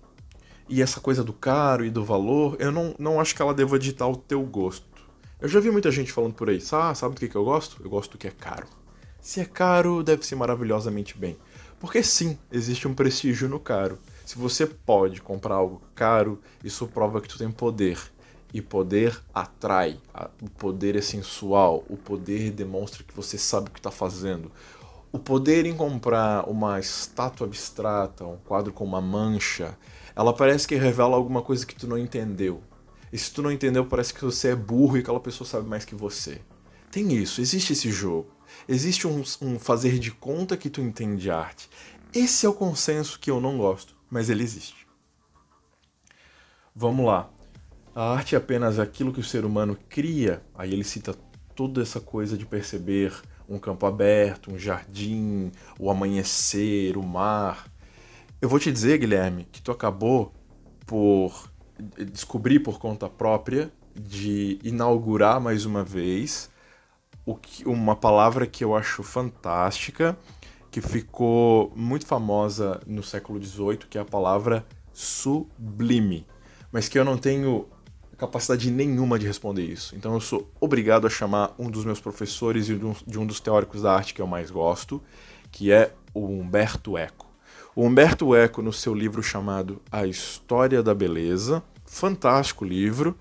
e 0.69 0.83
essa 0.83 1.01
coisa 1.01 1.25
do 1.25 1.33
caro 1.33 1.85
e 1.85 1.91
do 1.91 2.05
valor, 2.05 2.57
eu 2.59 2.71
não, 2.71 2.95
não 2.99 3.21
acho 3.21 3.35
que 3.35 3.41
ela 3.41 3.55
deva 3.55 3.79
ditar 3.79 4.09
o 4.09 4.17
teu 4.17 4.43
gosto. 4.43 4.87
Eu 5.41 5.49
já 5.49 5.59
vi 5.59 5.71
muita 5.71 5.91
gente 5.91 6.13
falando 6.13 6.35
por 6.35 6.49
aí, 6.51 6.63
ah, 6.73 6.95
sabe 6.95 7.15
do 7.15 7.19
que, 7.19 7.29
que 7.29 7.37
eu 7.37 7.45
gosto? 7.45 7.83
Eu 7.83 7.91
gosto 7.91 8.13
do 8.13 8.19
que 8.19 8.27
é 8.27 8.31
caro. 8.31 8.67
Se 9.21 9.41
é 9.41 9.45
caro, 9.45 10.03
deve 10.03 10.25
ser 10.25 10.35
maravilhosamente 10.35 11.17
bem. 11.17 11.37
Porque 11.79 12.03
sim, 12.03 12.39
existe 12.51 12.87
um 12.87 12.95
prestígio 12.95 13.49
no 13.49 13.61
caro. 13.61 13.99
Se 14.25 14.39
você 14.39 14.67
pode 14.67 15.21
comprar 15.21 15.57
algo 15.57 15.83
caro, 15.95 16.41
isso 16.65 16.87
prova 16.87 17.21
que 17.21 17.29
tu 17.29 17.39
tem 17.39 17.51
poder. 17.51 17.99
E 18.53 18.63
poder 18.63 19.21
atrai. 19.35 20.01
O 20.43 20.49
poder 20.51 20.97
é 20.97 21.01
sensual. 21.01 21.85
O 21.89 21.97
poder 21.97 22.51
demonstra 22.51 23.05
que 23.05 23.15
você 23.15 23.37
sabe 23.37 23.69
o 23.69 23.73
que 23.73 23.79
está 23.79 23.91
fazendo. 23.91 24.51
O 25.13 25.19
poder 25.19 25.67
em 25.67 25.75
comprar 25.75 26.49
uma 26.49 26.79
estátua 26.79 27.47
abstrata, 27.47 28.25
um 28.25 28.37
quadro 28.37 28.73
com 28.73 28.85
uma 28.85 29.01
mancha, 29.01 29.77
ela 30.15 30.33
parece 30.33 30.67
que 30.67 30.75
revela 30.75 31.17
alguma 31.17 31.43
coisa 31.43 31.67
que 31.67 31.75
tu 31.75 31.87
não 31.87 31.99
entendeu. 31.99 32.63
E 33.13 33.19
se 33.19 33.33
tu 33.33 33.43
não 33.43 33.53
entendeu, 33.53 33.87
parece 33.87 34.13
que 34.13 34.25
você 34.25 34.49
é 34.49 34.57
burro 34.57 34.97
e 34.97 35.01
aquela 35.01 35.21
pessoa 35.21 35.49
sabe 35.49 35.69
mais 35.69 35.85
que 35.85 35.95
você. 35.95 36.41
Tem 36.91 37.13
isso, 37.15 37.41
existe 37.41 37.73
esse 37.73 37.91
jogo. 37.91 38.29
Existe 38.69 39.07
um, 39.07 39.23
um 39.43 39.59
fazer 39.59 39.99
de 39.99 40.11
conta 40.11 40.57
que 40.57 40.71
tu 40.71 40.81
entende 40.81 41.31
arte. 41.31 41.69
Esse 42.13 42.47
é 42.47 42.49
o 42.49 42.55
consenso 42.55 43.19
que 43.21 43.31
eu 43.31 43.41
não 43.41 43.59
gosto, 43.59 43.95
mas 44.11 44.31
ele 44.31 44.43
existe. 44.43 44.87
Vamos 46.75 47.07
lá. 47.07 47.31
A 47.97 48.13
arte 48.13 48.35
é 48.35 48.39
apenas 48.39 48.79
aquilo 48.79 49.11
que 49.11 49.21
o 49.21 49.25
ser 49.25 49.47
humano 49.47 49.75
cria. 49.89 50.43
Aí 50.55 50.71
ele 50.71 50.85
cita 50.85 51.15
toda 51.55 51.81
essa 51.81 51.99
coisa 51.99 52.37
de 52.37 52.45
perceber 52.45 53.11
um 53.49 53.59
campo 53.59 53.87
aberto, 53.87 54.53
um 54.53 54.59
jardim, 54.59 55.51
o 55.79 55.91
amanhecer, 55.91 56.99
o 56.99 57.03
mar. 57.03 57.67
Eu 58.39 58.51
vou 58.51 58.59
te 58.59 58.71
dizer, 58.71 58.99
Guilherme, 58.99 59.49
que 59.51 59.63
tu 59.63 59.73
acabou 59.73 60.31
por 60.85 61.51
descobrir 62.13 62.61
por 62.61 62.79
conta 62.79 63.09
própria 63.09 63.73
de 63.99 64.59
inaugurar 64.63 65.41
mais 65.41 65.65
uma 65.65 65.83
vez 65.83 66.51
que, 67.41 67.67
uma 67.67 67.97
palavra 67.97 68.47
que 68.47 68.63
eu 68.63 68.77
acho 68.77 69.03
fantástica, 69.03 70.19
que 70.71 70.83
ficou 70.83 71.73
muito 71.75 72.07
famosa 72.07 72.79
no 72.87 73.03
século 73.03 73.43
XVIII, 73.43 73.79
que 73.89 73.97
é 73.97 74.03
a 74.03 74.05
palavra 74.05 74.67
sublime, 74.93 76.27
mas 76.71 76.91
que 76.91 76.99
eu 76.99 77.05
não 77.05 77.17
tenho 77.17 77.67
capacidade 78.17 78.71
nenhuma 78.71 79.19
de 79.19 79.27
responder 79.27 79.65
isso. 79.65 79.95
Então 79.95 80.15
eu 80.15 80.21
sou 80.21 80.51
obrigado 80.61 81.07
a 81.07 81.11
chamar 81.11 81.55
um 81.59 81.71
dos 81.71 81.85
meus 81.85 82.01
professores 82.01 82.69
e 82.69 82.75
de 83.07 83.19
um 83.19 83.27
dos 83.27 83.41
teóricos 83.41 83.83
da 83.83 83.93
arte 83.93 84.15
que 84.15 84.23
eu 84.23 84.27
mais 84.27 84.51
gosto, 84.51 85.03
que 85.53 85.71
é 85.71 85.93
o 86.15 86.27
Humberto 86.27 86.97
Eco. 86.97 87.27
O 87.75 87.85
Humberto 87.85 88.35
Eco, 88.35 88.63
no 88.63 88.73
seu 88.73 88.95
livro 88.95 89.23
chamado 89.23 89.83
A 89.93 90.07
História 90.07 90.83
da 90.83 90.95
Beleza, 90.95 91.63
fantástico 91.85 92.65
livro, 92.65 93.17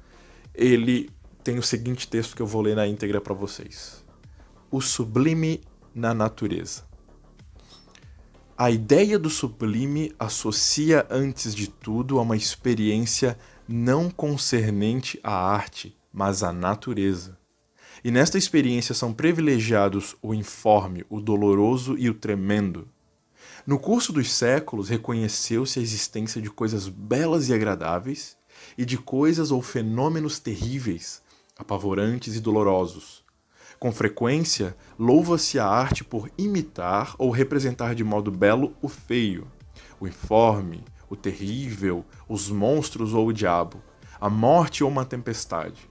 ele 0.54 1.10
tem 1.44 1.60
o 1.60 1.64
seguinte 1.64 2.08
texto 2.08 2.36
que 2.36 2.42
eu 2.42 2.48
vou 2.48 2.62
ler 2.62 2.76
na 2.76 2.88
íntegra 2.88 3.20
para 3.20 3.34
vocês. 3.34 4.04
O 4.72 4.80
sublime 4.80 5.62
na 5.94 6.14
natureza. 6.14 6.84
A 8.58 8.72
ideia 8.72 9.20
do 9.20 9.30
sublime 9.30 10.14
associa, 10.18 11.06
antes 11.10 11.54
de 11.54 11.68
tudo, 11.68 12.18
a 12.18 12.22
uma 12.22 12.38
experiência 12.38 13.38
não 13.68 14.10
concernente 14.10 15.20
à 15.24 15.34
arte, 15.34 15.98
mas 16.14 16.44
à 16.44 16.54
natureza. 16.54 17.38
E 18.04 18.12
nesta 18.12 18.38
experiência 18.38 18.94
são 18.94 19.14
privilegiados 19.14 20.16
o 20.22 20.34
informe, 20.34 21.06
o 21.10 21.20
doloroso 21.20 21.98
e 21.98 22.10
o 22.10 22.14
tremendo. 22.14 22.88
No 23.66 23.80
curso 23.80 24.14
dos 24.14 24.32
séculos, 24.32 24.90
reconheceu-se 24.90 25.80
a 25.80 25.82
existência 25.82 26.40
de 26.40 26.50
coisas 26.50 26.88
belas 26.88 27.50
e 27.50 27.54
agradáveis 27.54 28.38
e 28.78 28.86
de 28.86 28.98
coisas 28.98 29.50
ou 29.50 29.62
fenômenos 29.62 30.38
terríveis, 30.38 31.22
apavorantes 31.58 32.36
e 32.36 32.40
dolorosos. 32.40 33.24
Com 33.80 33.92
frequência, 33.92 34.78
louva-se 34.98 35.58
a 35.58 35.68
arte 35.68 36.04
por 36.04 36.30
imitar 36.38 37.16
ou 37.18 37.32
representar 37.32 37.96
de 37.96 38.04
modo 38.04 38.32
belo 38.32 38.76
o 38.82 38.88
feio, 38.88 39.48
o 40.00 40.08
informe, 40.08 40.84
o 41.16 41.18
terrível, 41.18 42.06
os 42.30 42.50
monstros 42.50 43.14
ou 43.14 43.28
o 43.28 43.34
diabo, 43.34 43.82
a 44.22 44.30
morte 44.30 44.84
ou 44.84 44.90
uma 44.90 45.06
tempestade. 45.06 45.90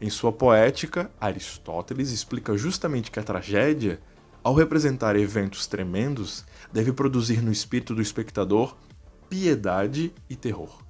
Em 0.00 0.10
sua 0.10 0.30
poética, 0.30 1.10
Aristóteles 1.18 2.10
explica 2.10 2.56
justamente 2.56 3.10
que 3.10 3.18
a 3.18 3.22
tragédia, 3.22 4.00
ao 4.44 4.54
representar 4.54 5.16
eventos 5.16 5.66
tremendos, 5.66 6.44
deve 6.72 6.92
produzir 6.92 7.40
no 7.40 7.50
espírito 7.50 7.94
do 7.94 8.02
espectador 8.02 8.76
piedade 9.28 10.12
e 10.28 10.36
terror. 10.36 10.82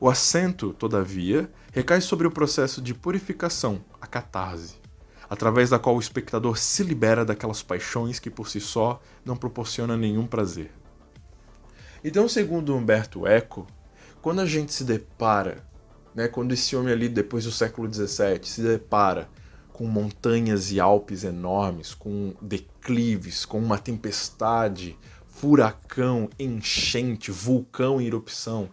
O 0.00 0.08
acento, 0.08 0.72
todavia, 0.72 1.48
recai 1.72 2.00
sobre 2.00 2.26
o 2.26 2.30
processo 2.30 2.82
de 2.82 2.92
purificação, 2.92 3.84
a 4.00 4.06
catarse, 4.06 4.80
através 5.30 5.70
da 5.70 5.78
qual 5.78 5.94
o 5.94 6.00
espectador 6.00 6.58
se 6.58 6.82
libera 6.82 7.24
daquelas 7.24 7.62
paixões 7.62 8.18
que 8.18 8.30
por 8.30 8.48
si 8.48 8.60
só 8.60 9.00
não 9.24 9.36
proporcionam 9.36 9.96
nenhum 9.96 10.26
prazer. 10.26 10.72
Então, 12.04 12.28
segundo 12.28 12.74
Humberto 12.74 13.26
Eco, 13.26 13.64
quando 14.20 14.40
a 14.40 14.46
gente 14.46 14.72
se 14.72 14.82
depara, 14.82 15.64
né, 16.12 16.26
quando 16.26 16.52
esse 16.52 16.74
homem 16.74 16.92
ali, 16.92 17.08
depois 17.08 17.44
do 17.44 17.52
século 17.52 17.92
XVII, 17.92 18.40
se 18.42 18.60
depara 18.60 19.28
com 19.72 19.86
montanhas 19.86 20.72
e 20.72 20.80
Alpes 20.80 21.22
enormes, 21.22 21.94
com 21.94 22.34
declives, 22.42 23.44
com 23.44 23.58
uma 23.58 23.78
tempestade, 23.78 24.98
furacão, 25.28 26.28
enchente, 26.38 27.30
vulcão 27.30 28.00
em 28.00 28.06
erupção, 28.06 28.68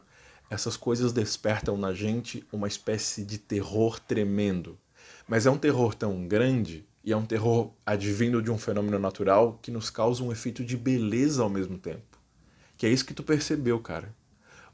essas 0.50 0.75
coisas 0.75 1.13
despertam 1.13 1.77
na 1.77 1.93
gente 1.93 2.43
uma 2.51 2.67
espécie 2.67 3.24
de 3.24 3.38
terror 3.38 4.00
tremendo. 4.00 4.75
Mas 5.27 5.45
é 5.45 5.51
um 5.51 5.57
terror 5.57 5.93
tão 5.93 6.27
grande 6.27 6.83
e 7.03 7.12
é 7.12 7.17
um 7.17 7.25
terror 7.25 7.71
advindo 7.86 8.41
de 8.41 8.50
um 8.50 8.57
fenômeno 8.57 8.98
natural 8.98 9.59
que 9.62 9.69
nos 9.69 9.91
causa 9.91 10.24
um 10.24 10.31
efeito 10.31 10.65
de 10.65 10.75
beleza 10.75 11.43
ao 11.43 11.50
mesmo 11.50 11.77
tempo. 11.77 12.08
Que 12.79 12.86
é 12.86 12.89
isso 12.89 13.03
que 13.03 13.13
tu 13.13 13.24
percebeu, 13.24 13.77
cara. 13.81 14.15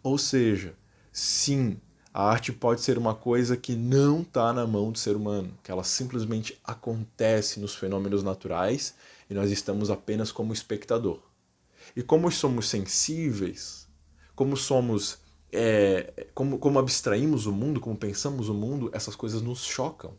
Ou 0.03 0.15
seja, 0.19 0.75
sim, 1.11 1.81
a 2.13 2.29
arte 2.29 2.53
pode 2.53 2.81
ser 2.81 2.99
uma 2.99 3.15
coisa 3.15 3.57
que 3.57 3.75
não 3.75 4.21
está 4.21 4.53
na 4.53 4.67
mão 4.67 4.91
do 4.91 4.99
ser 4.99 5.15
humano, 5.15 5.57
que 5.63 5.71
ela 5.71 5.83
simplesmente 5.83 6.55
acontece 6.63 7.59
nos 7.59 7.73
fenômenos 7.73 8.21
naturais 8.21 8.93
e 9.27 9.33
nós 9.33 9.49
estamos 9.49 9.89
apenas 9.89 10.31
como 10.31 10.53
espectador. 10.53 11.19
E 11.95 12.03
como 12.03 12.31
somos 12.31 12.69
sensíveis, 12.69 13.87
como 14.35 14.55
somos 14.55 15.17
é, 15.51 16.27
como, 16.35 16.59
como 16.59 16.77
abstraímos 16.77 17.47
o 17.47 17.51
mundo, 17.51 17.79
como 17.79 17.97
pensamos 17.97 18.49
o 18.49 18.53
mundo, 18.53 18.91
essas 18.93 19.15
coisas 19.15 19.41
nos 19.41 19.65
chocam. 19.65 20.13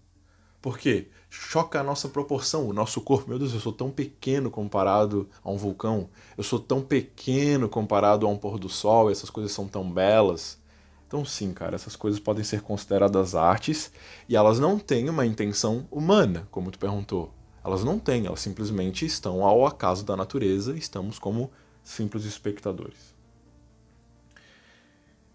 Por 0.67 0.81
quê? 0.81 1.07
Choca 1.31 1.79
a 1.79 1.85
nossa 1.85 2.09
proporção, 2.09 2.69
o 2.69 2.73
nosso 2.73 3.01
corpo. 3.01 3.29
Meu 3.29 3.39
Deus, 3.39 3.55
eu 3.55 3.61
sou 3.61 3.73
tão 3.73 3.89
pequeno 3.89 4.51
comparado 4.51 5.29
a 5.45 5.49
um 5.49 5.57
vulcão. 5.57 6.09
Eu 6.37 6.43
sou 6.43 6.59
tão 6.59 6.83
pequeno 6.83 7.69
comparado 7.69 8.27
a 8.27 8.29
um 8.29 8.37
pôr 8.37 8.59
do 8.59 8.69
sol. 8.69 9.09
essas 9.09 9.31
coisas 9.31 9.53
são 9.53 9.69
tão 9.69 9.89
belas. 9.89 10.59
Então, 11.07 11.25
sim, 11.25 11.53
cara, 11.53 11.77
essas 11.77 11.95
coisas 11.95 12.19
podem 12.19 12.43
ser 12.43 12.63
consideradas 12.63 13.37
artes 13.37 13.93
e 14.29 14.35
elas 14.35 14.59
não 14.59 14.77
têm 14.77 15.09
uma 15.09 15.25
intenção 15.25 15.87
humana, 15.89 16.49
como 16.51 16.73
tu 16.73 16.81
perguntou. 16.81 17.33
Elas 17.65 17.85
não 17.85 17.97
têm, 17.97 18.27
elas 18.27 18.41
simplesmente 18.41 19.07
estão 19.07 19.45
ao 19.45 19.65
acaso 19.65 20.05
da 20.05 20.17
natureza 20.17 20.77
estamos 20.77 21.17
como 21.17 21.49
simples 21.85 22.25
espectadores. 22.25 23.16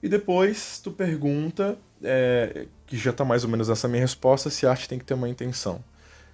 E 0.01 0.09
depois 0.09 0.79
tu 0.83 0.91
pergunta, 0.91 1.77
é, 2.03 2.67
que 2.87 2.97
já 2.97 3.11
está 3.11 3.23
mais 3.23 3.43
ou 3.43 3.49
menos 3.49 3.69
essa 3.69 3.87
minha 3.87 4.01
resposta, 4.01 4.49
se 4.49 4.65
a 4.65 4.71
arte 4.71 4.89
tem 4.89 4.97
que 4.97 5.05
ter 5.05 5.13
uma 5.13 5.29
intenção. 5.29 5.83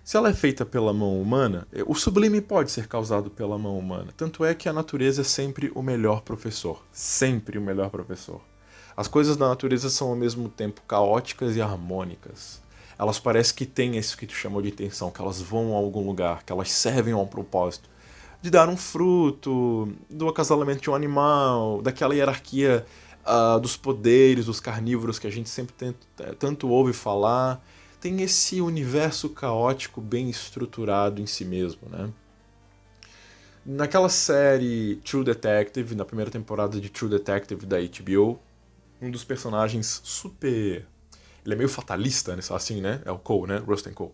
Se 0.03 0.15
ela 0.15 0.29
é 0.29 0.33
feita 0.33 0.65
pela 0.65 0.93
mão 0.93 1.21
humana, 1.21 1.67
é, 1.73 1.83
o 1.85 1.93
sublime 1.93 2.39
pode 2.39 2.71
ser 2.71 2.87
causado 2.87 3.29
pela 3.29 3.57
mão 3.57 3.77
humana. 3.77 4.07
Tanto 4.15 4.45
é 4.45 4.53
que 4.53 4.69
a 4.69 4.73
natureza 4.73 5.19
é 5.19 5.25
sempre 5.25 5.69
o 5.75 5.81
melhor 5.81 6.21
professor. 6.21 6.81
Sempre 6.93 7.57
o 7.57 7.61
melhor 7.61 7.89
professor. 7.89 8.39
As 8.95 9.09
coisas 9.09 9.35
da 9.35 9.49
natureza 9.49 9.89
são 9.89 10.07
ao 10.07 10.15
mesmo 10.15 10.47
tempo 10.47 10.81
caóticas 10.87 11.57
e 11.57 11.61
harmônicas. 11.61 12.61
Elas 12.97 13.19
parecem 13.19 13.53
que 13.53 13.65
têm 13.65 13.97
isso 13.97 14.17
que 14.17 14.25
tu 14.25 14.33
chamou 14.33 14.61
de 14.61 14.69
intenção, 14.69 15.11
que 15.11 15.21
elas 15.21 15.41
vão 15.41 15.73
a 15.73 15.77
algum 15.77 16.07
lugar, 16.07 16.43
que 16.43 16.53
elas 16.53 16.71
servem 16.71 17.13
a 17.13 17.17
um 17.17 17.27
propósito. 17.27 17.89
De 18.41 18.49
dar 18.49 18.69
um 18.69 18.77
fruto, 18.77 19.93
do 20.09 20.29
acasalamento 20.29 20.81
de 20.81 20.89
um 20.89 20.95
animal, 20.95 21.81
daquela 21.81 22.15
hierarquia 22.15 22.85
uh, 23.27 23.59
dos 23.59 23.75
poderes 23.75 24.45
dos 24.45 24.59
carnívoros 24.59 25.19
que 25.19 25.27
a 25.27 25.29
gente 25.29 25.49
sempre 25.49 25.73
tenta, 25.75 26.33
tanto 26.39 26.69
ouve 26.69 26.93
falar. 26.93 27.63
Tem 27.99 28.21
esse 28.21 28.61
universo 28.61 29.29
caótico 29.29 29.99
bem 29.99 30.29
estruturado 30.29 31.21
em 31.21 31.25
si 31.25 31.43
mesmo, 31.43 31.89
né? 31.89 32.09
Naquela 33.65 34.07
série 34.07 34.95
True 35.03 35.25
Detective, 35.25 35.93
na 35.93 36.05
primeira 36.05 36.31
temporada 36.31 36.79
de 36.79 36.89
True 36.89 37.09
Detective 37.09 37.65
da 37.65 37.77
HBO, 37.79 38.39
um 39.01 39.11
dos 39.11 39.23
personagens 39.23 39.99
super. 40.03 40.85
Ele 41.45 41.53
é 41.53 41.55
meio 41.55 41.69
fatalista, 41.69 42.35
né? 42.35 42.41
assim, 42.49 42.79
né? 42.79 43.01
É 43.03 43.11
o 43.11 43.17
Cole, 43.17 43.47
né? 43.51 43.57
Rustin 43.57 43.91
Cole. 43.91 44.13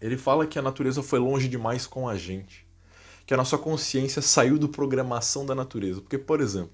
Ele 0.00 0.16
fala 0.16 0.46
que 0.46 0.58
a 0.58 0.62
natureza 0.62 1.02
foi 1.02 1.18
longe 1.18 1.48
demais 1.48 1.86
com 1.86 2.08
a 2.08 2.16
gente. 2.16 2.66
Que 3.24 3.34
a 3.34 3.36
nossa 3.36 3.56
consciência 3.56 4.20
saiu 4.20 4.58
do 4.58 4.68
programação 4.68 5.46
da 5.46 5.54
natureza. 5.54 6.00
Porque, 6.00 6.18
por 6.18 6.40
exemplo, 6.40 6.72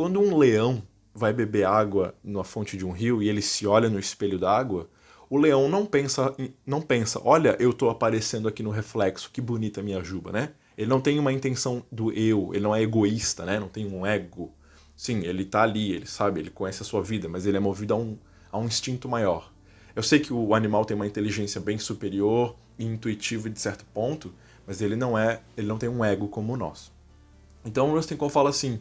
quando 0.00 0.18
um 0.18 0.38
leão 0.38 0.82
vai 1.14 1.30
beber 1.30 1.66
água 1.66 2.14
na 2.24 2.42
fonte 2.42 2.74
de 2.74 2.86
um 2.86 2.90
rio 2.90 3.22
e 3.22 3.28
ele 3.28 3.42
se 3.42 3.66
olha 3.66 3.90
no 3.90 3.98
espelho 3.98 4.38
d'água, 4.38 4.88
O 5.28 5.36
leão 5.36 5.68
não 5.68 5.84
pensa, 5.84 6.34
não 6.64 6.80
pensa, 6.80 7.20
olha, 7.22 7.54
eu 7.60 7.70
tô 7.70 7.90
aparecendo 7.90 8.48
aqui 8.48 8.62
no 8.62 8.70
reflexo, 8.70 9.30
que 9.30 9.42
bonita 9.42 9.82
minha 9.82 10.02
juba, 10.02 10.32
né? 10.32 10.52
Ele 10.74 10.88
não 10.88 11.02
tem 11.02 11.18
uma 11.18 11.34
intenção 11.34 11.84
do 11.92 12.10
eu, 12.12 12.48
ele 12.54 12.62
não 12.62 12.74
é 12.74 12.80
egoísta, 12.80 13.44
né? 13.44 13.60
Não 13.60 13.68
tem 13.68 13.86
um 13.86 14.06
ego. 14.06 14.50
Sim, 14.96 15.18
ele 15.18 15.44
tá 15.44 15.64
ali, 15.64 15.92
ele 15.92 16.06
sabe, 16.06 16.40
ele 16.40 16.48
conhece 16.48 16.80
a 16.80 16.86
sua 16.86 17.02
vida, 17.02 17.28
mas 17.28 17.44
ele 17.44 17.58
é 17.58 17.60
movido 17.60 17.92
a 17.92 17.98
um, 17.98 18.16
a 18.50 18.56
um 18.58 18.64
instinto 18.64 19.06
maior. 19.06 19.52
Eu 19.94 20.02
sei 20.02 20.18
que 20.18 20.32
o 20.32 20.54
animal 20.54 20.86
tem 20.86 20.94
uma 20.94 21.06
inteligência 21.06 21.60
bem 21.60 21.76
superior 21.76 22.56
e 22.78 22.86
intuitiva 22.86 23.50
de 23.50 23.60
certo 23.60 23.84
ponto, 23.92 24.32
mas 24.66 24.80
ele 24.80 24.96
não 24.96 25.18
é, 25.18 25.42
ele 25.58 25.66
não 25.66 25.76
tem 25.76 25.90
um 25.90 26.02
ego 26.02 26.26
como 26.26 26.54
o 26.54 26.56
nosso. 26.56 26.90
Então 27.66 27.90
o 27.90 27.92
Rustin 27.92 28.16
Cole 28.16 28.32
fala 28.32 28.48
assim: 28.48 28.80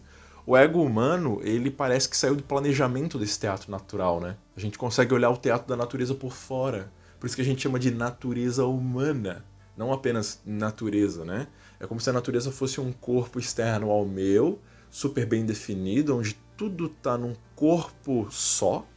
o 0.49 0.57
ego 0.57 0.81
humano, 0.81 1.39
ele 1.43 1.69
parece 1.69 2.09
que 2.09 2.17
saiu 2.17 2.35
do 2.35 2.41
planejamento 2.41 3.19
desse 3.19 3.39
teatro 3.39 3.69
natural, 3.69 4.19
né? 4.19 4.35
A 4.57 4.59
gente 4.59 4.79
consegue 4.79 5.13
olhar 5.13 5.29
o 5.29 5.37
teatro 5.37 5.67
da 5.67 5.75
natureza 5.75 6.15
por 6.15 6.33
fora. 6.33 6.91
Por 7.19 7.27
isso 7.27 7.35
que 7.35 7.43
a 7.43 7.45
gente 7.45 7.61
chama 7.61 7.77
de 7.77 7.91
natureza 7.91 8.65
humana, 8.65 9.45
não 9.77 9.93
apenas 9.93 10.41
natureza, 10.43 11.23
né? 11.23 11.45
É 11.79 11.85
como 11.85 12.01
se 12.01 12.09
a 12.09 12.13
natureza 12.13 12.51
fosse 12.51 12.81
um 12.81 12.91
corpo 12.91 13.37
externo 13.37 13.91
ao 13.91 14.07
meu, 14.07 14.59
super 14.89 15.23
bem 15.23 15.45
definido, 15.45 16.17
onde 16.17 16.35
tudo 16.57 16.87
está 16.87 17.15
num 17.15 17.35
corpo 17.55 18.27
só, 18.31 18.87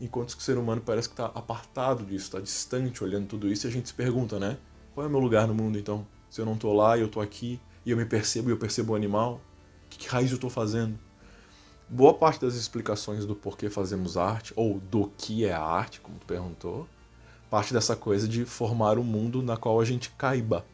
enquanto 0.00 0.36
que 0.36 0.42
o 0.42 0.44
ser 0.44 0.58
humano 0.58 0.80
parece 0.80 1.08
que 1.08 1.14
está 1.14 1.26
apartado 1.26 2.04
disso, 2.04 2.26
está 2.26 2.38
distante 2.38 3.02
olhando 3.02 3.26
tudo 3.26 3.48
isso, 3.48 3.66
e 3.66 3.68
a 3.68 3.72
gente 3.72 3.88
se 3.88 3.94
pergunta, 3.94 4.38
né? 4.38 4.58
Qual 4.94 5.04
é 5.04 5.08
o 5.08 5.10
meu 5.10 5.18
lugar 5.18 5.48
no 5.48 5.54
mundo 5.56 5.76
então? 5.76 6.06
Se 6.30 6.40
eu 6.40 6.46
não 6.46 6.54
estou 6.54 6.72
lá 6.72 6.96
e 6.96 7.00
eu 7.00 7.06
estou 7.06 7.20
aqui, 7.20 7.60
e 7.84 7.90
eu 7.90 7.96
me 7.96 8.04
percebo 8.04 8.48
e 8.48 8.52
eu 8.52 8.56
percebo 8.56 8.92
o 8.92 8.94
animal, 8.96 9.40
que, 9.98 10.08
raiz 10.08 10.30
eu 10.30 10.36
estou 10.36 10.50
fazendo? 10.50 10.98
Boa 11.88 12.14
parte 12.14 12.40
das 12.40 12.54
explicações 12.54 13.26
do 13.26 13.34
porquê 13.34 13.68
fazemos 13.68 14.16
arte, 14.16 14.52
ou 14.56 14.78
do 14.78 15.10
que 15.18 15.44
é 15.44 15.52
a 15.52 15.62
arte, 15.62 16.00
como 16.00 16.18
tu 16.18 16.26
perguntou, 16.26 16.88
parte 17.50 17.72
dessa 17.72 17.96
coisa 17.96 18.28
de 18.28 18.44
formar 18.44 18.98
um 18.98 19.04
mundo 19.04 19.42
na 19.42 19.56
qual 19.56 19.80
a 19.80 19.84
gente 19.84 20.10
caiba. 20.10 20.64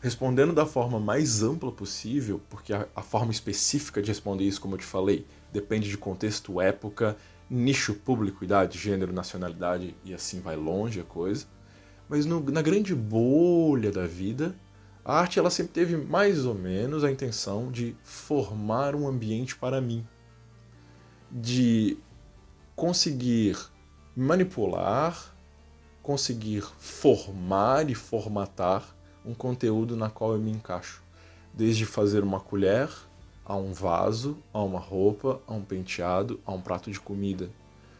Respondendo 0.00 0.52
da 0.52 0.64
forma 0.64 1.00
mais 1.00 1.42
ampla 1.42 1.72
possível, 1.72 2.40
porque 2.48 2.72
a, 2.72 2.86
a 2.94 3.02
forma 3.02 3.32
específica 3.32 4.00
de 4.00 4.08
responder 4.08 4.44
isso, 4.44 4.60
como 4.60 4.74
eu 4.74 4.78
te 4.78 4.84
falei, 4.84 5.26
depende 5.52 5.88
de 5.88 5.98
contexto, 5.98 6.60
época 6.60 7.16
nicho, 7.48 7.94
público, 7.94 8.44
idade, 8.44 8.78
gênero, 8.78 9.12
nacionalidade 9.12 9.94
e 10.04 10.12
assim 10.12 10.40
vai 10.40 10.56
longe 10.56 11.00
a 11.00 11.04
coisa. 11.04 11.46
Mas 12.08 12.26
no, 12.26 12.40
na 12.40 12.62
grande 12.62 12.94
bolha 12.94 13.90
da 13.90 14.06
vida, 14.06 14.54
a 15.08 15.20
arte 15.20 15.38
ela 15.38 15.50
sempre 15.50 15.72
teve 15.72 15.96
mais 15.96 16.44
ou 16.44 16.52
menos 16.52 17.04
a 17.04 17.10
intenção 17.12 17.70
de 17.70 17.94
formar 18.02 18.92
um 18.96 19.06
ambiente 19.06 19.54
para 19.54 19.80
mim, 19.80 20.04
de 21.30 21.96
conseguir 22.74 23.56
manipular, 24.16 25.32
conseguir 26.02 26.62
formar 26.80 27.88
e 27.88 27.94
formatar 27.94 28.96
um 29.24 29.32
conteúdo 29.32 29.96
na 29.96 30.10
qual 30.10 30.32
eu 30.32 30.40
me 30.40 30.50
encaixo, 30.50 31.00
desde 31.54 31.86
fazer 31.86 32.24
uma 32.24 32.40
colher 32.40 32.90
a 33.44 33.54
um 33.54 33.72
vaso, 33.72 34.36
a 34.52 34.60
uma 34.60 34.80
roupa, 34.80 35.40
a 35.46 35.54
um 35.54 35.62
penteado, 35.62 36.40
a 36.44 36.50
um 36.50 36.60
prato 36.60 36.90
de 36.90 36.98
comida. 36.98 37.48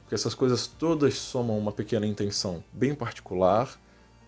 Porque 0.01 0.17
essas 0.17 0.35
coisas 0.35 0.67
todas 0.67 1.15
somam 1.15 1.57
uma 1.57 1.71
pequena 1.71 2.05
intenção 2.05 2.65
bem 2.73 2.97
particular, 2.97 3.79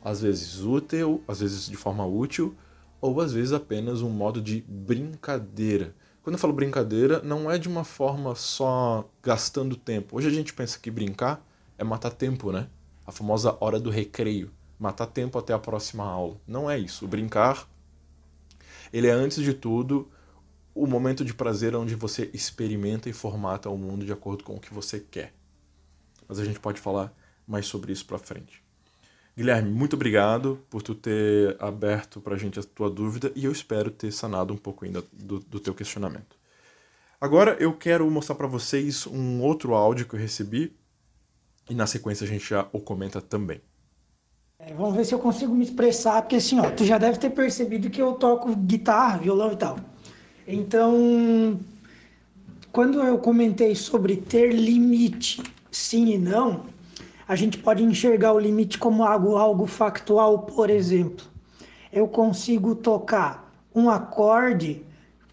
às 0.01 0.21
vezes 0.21 0.61
útil, 0.61 1.25
às 1.27 1.41
vezes 1.41 1.69
de 1.69 1.77
forma 1.77 2.07
útil, 2.07 2.57
ou 3.01 3.21
às 3.21 3.33
vezes 3.33 3.53
apenas 3.53 4.03
um 4.03 4.11
modo 4.11 4.41
de 4.41 4.65
brincadeira. 4.67 5.95
Quando 6.23 6.35
eu 6.35 6.39
falo 6.39 6.53
brincadeira, 6.53 7.23
não 7.23 7.51
é 7.51 7.59
de 7.59 7.69
uma 7.69 7.85
forma 7.85 8.35
só 8.35 9.09
gastando 9.23 9.77
tempo. 9.77 10.17
Hoje 10.17 10.29
a 10.29 10.31
gente 10.31 10.53
pensa 10.53 10.79
que 10.79 10.91
brincar 10.91 11.45
é 11.79 11.85
matar 11.85 12.11
tempo, 12.11 12.53
né? 12.53 12.69
A 13.07 13.13
famosa 13.13 13.57
hora 13.61 13.81
do 13.81 13.89
recreio, 13.89 14.51
matar 14.79 15.07
tempo 15.07 15.39
até 15.39 15.55
a 15.55 15.59
próxima 15.59 16.05
aula. 16.05 16.37
Não 16.47 16.71
é 16.71 16.79
isso. 16.79 17.05
O 17.05 17.09
brincar, 17.09 17.67
ele 18.93 19.07
é 19.07 19.13
antes 19.13 19.43
de 19.43 19.55
tudo 19.55 20.11
o 20.75 20.87
momento 20.87 21.25
de 21.25 21.35
prazer 21.35 21.75
onde 21.75 21.95
você 21.95 22.31
experimenta 22.33 23.09
e 23.09 23.13
formata 23.13 23.71
o 23.71 23.77
mundo 23.79 24.05
de 24.05 24.13
acordo 24.13 24.45
com 24.45 24.55
o 24.55 24.61
que 24.61 24.73
você 24.73 25.01
quer. 25.01 25.35
Mas 26.29 26.39
a 26.39 26.45
gente 26.45 26.61
pode 26.61 26.81
falar 26.81 27.13
mais 27.47 27.67
sobre 27.67 27.91
isso 27.91 28.05
para 28.05 28.19
frente. 28.19 28.63
Guilherme, 29.39 29.71
muito 29.71 29.95
obrigado 29.95 30.59
por 30.69 30.83
tu 30.83 30.97
ter 30.97 31.57
aberto 31.61 32.21
para 32.21 32.35
a 32.35 32.37
gente 32.37 32.59
a 32.59 32.63
tua 32.65 32.91
dúvida 32.91 33.31
e 33.37 33.45
eu 33.45 33.53
espero 33.53 33.89
ter 33.89 34.11
sanado 34.11 34.53
um 34.53 34.57
pouco 34.57 34.85
ainda 34.85 35.01
do, 35.13 35.39
do 35.39 35.61
teu 35.61 35.73
questionamento. 35.73 36.37
Agora 37.21 37.57
eu 37.61 37.73
quero 37.73 38.11
mostrar 38.11 38.35
para 38.35 38.49
vocês 38.49 39.07
um 39.07 39.41
outro 39.41 39.75
áudio 39.75 40.09
que 40.09 40.17
eu 40.17 40.19
recebi 40.19 40.77
e 41.71 41.75
na 41.77 41.87
sequência 41.87 42.25
a 42.25 42.27
gente 42.27 42.51
já 42.51 42.67
o 42.73 42.81
comenta 42.81 43.21
também. 43.21 43.61
É, 44.59 44.75
vamos 44.75 44.97
ver 44.97 45.05
se 45.05 45.15
eu 45.15 45.21
consigo 45.21 45.55
me 45.55 45.63
expressar, 45.63 46.21
porque 46.23 46.35
assim, 46.35 46.59
ó, 46.59 46.69
tu 46.73 46.85
já 46.85 46.99
deve 46.99 47.21
ter 47.21 47.31
percebido 47.31 47.91
que 47.91 48.03
eu 48.03 48.15
toco 48.15 48.57
guitarra, 48.57 49.19
violão 49.19 49.53
e 49.53 49.57
tal. 49.57 49.79
Então, 50.49 51.61
quando 52.73 53.01
eu 53.01 53.17
comentei 53.19 53.77
sobre 53.77 54.17
ter 54.17 54.53
limite, 54.53 55.41
sim 55.71 56.13
e 56.13 56.19
não, 56.19 56.67
a 57.29 57.37
gente 57.37 57.59
pode 57.59 57.85
enxergar 57.85 58.33
o 58.33 58.39
limite 58.39 58.79
como 58.79 59.05
algo, 59.05 59.37
algo 59.37 59.67
factual, 59.67 60.39
por 60.41 60.71
exemplo. 60.71 61.27
Eu 61.93 62.09
consigo 62.09 62.75
tocar 62.75 63.53
um 63.75 63.91
acorde 63.91 64.83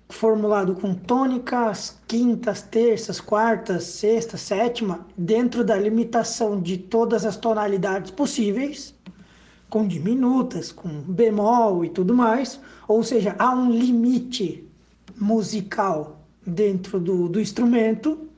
formulado 0.10 0.76
com 0.76 0.94
tônicas, 0.94 1.98
quintas, 2.06 2.62
terças, 2.62 3.22
quartas, 3.22 3.86
sexta, 3.86 4.38
sétima, 4.38 5.08
dentro 5.18 5.64
da 5.64 5.76
limitação 5.78 6.62
de 6.62 6.78
todas 6.78 7.26
as 7.26 7.38
tonalidades 7.38 8.12
possíveis, 8.12 8.94
com 9.70 9.88
diminutas, 9.88 10.74
com 10.74 10.90
bemol 10.90 11.84
e 11.84 11.90
tudo 11.90 12.14
mais, 12.14 12.60
ou 12.88 13.04
seja, 13.04 13.36
há 13.40 13.56
um 13.56 13.72
limite 13.72 14.68
musical 15.18 16.20
dentro 16.46 17.00
do, 17.00 17.30
do 17.30 17.40
instrumento. 17.40 18.30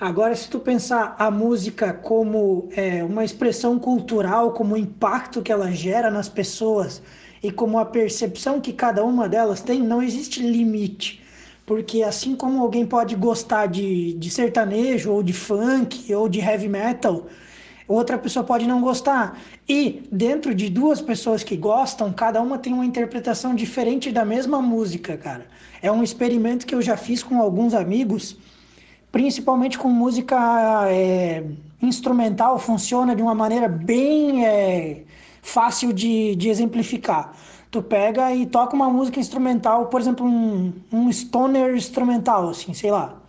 Agora, 0.00 0.34
se 0.34 0.48
tu 0.48 0.58
pensar 0.58 1.14
a 1.18 1.30
música 1.30 1.92
como 1.92 2.70
é, 2.74 3.04
uma 3.04 3.22
expressão 3.22 3.78
cultural, 3.78 4.52
como 4.52 4.72
o 4.74 4.78
impacto 4.78 5.42
que 5.42 5.52
ela 5.52 5.70
gera 5.72 6.10
nas 6.10 6.26
pessoas 6.26 7.02
e 7.42 7.52
como 7.52 7.78
a 7.78 7.84
percepção 7.84 8.62
que 8.62 8.72
cada 8.72 9.04
uma 9.04 9.28
delas 9.28 9.60
tem, 9.60 9.82
não 9.82 10.02
existe 10.02 10.40
limite. 10.40 11.22
Porque 11.66 12.02
assim 12.02 12.34
como 12.34 12.62
alguém 12.62 12.86
pode 12.86 13.14
gostar 13.14 13.66
de, 13.66 14.14
de 14.14 14.30
sertanejo, 14.30 15.12
ou 15.12 15.22
de 15.22 15.34
funk, 15.34 16.14
ou 16.14 16.30
de 16.30 16.40
heavy 16.40 16.66
metal, 16.66 17.26
outra 17.86 18.16
pessoa 18.16 18.42
pode 18.42 18.66
não 18.66 18.80
gostar. 18.80 19.38
E 19.68 20.02
dentro 20.10 20.54
de 20.54 20.70
duas 20.70 21.02
pessoas 21.02 21.44
que 21.44 21.58
gostam, 21.58 22.10
cada 22.10 22.40
uma 22.40 22.56
tem 22.56 22.72
uma 22.72 22.86
interpretação 22.86 23.54
diferente 23.54 24.10
da 24.10 24.24
mesma 24.24 24.62
música, 24.62 25.18
cara. 25.18 25.46
É 25.82 25.92
um 25.92 26.02
experimento 26.02 26.64
que 26.64 26.74
eu 26.74 26.80
já 26.80 26.96
fiz 26.96 27.22
com 27.22 27.38
alguns 27.38 27.74
amigos, 27.74 28.38
principalmente 29.12 29.78
com 29.78 29.88
música 29.88 30.36
é, 30.88 31.44
instrumental, 31.82 32.58
funciona 32.58 33.14
de 33.14 33.22
uma 33.22 33.34
maneira 33.34 33.68
bem 33.68 34.46
é, 34.46 35.02
fácil 35.42 35.92
de, 35.92 36.34
de 36.36 36.48
exemplificar. 36.48 37.34
Tu 37.70 37.82
pega 37.82 38.34
e 38.34 38.46
toca 38.46 38.74
uma 38.74 38.90
música 38.90 39.20
instrumental, 39.20 39.86
por 39.86 40.00
exemplo, 40.00 40.26
um, 40.26 40.72
um 40.92 41.12
stoner 41.12 41.74
instrumental, 41.74 42.48
assim, 42.48 42.74
sei 42.74 42.90
lá 42.90 43.20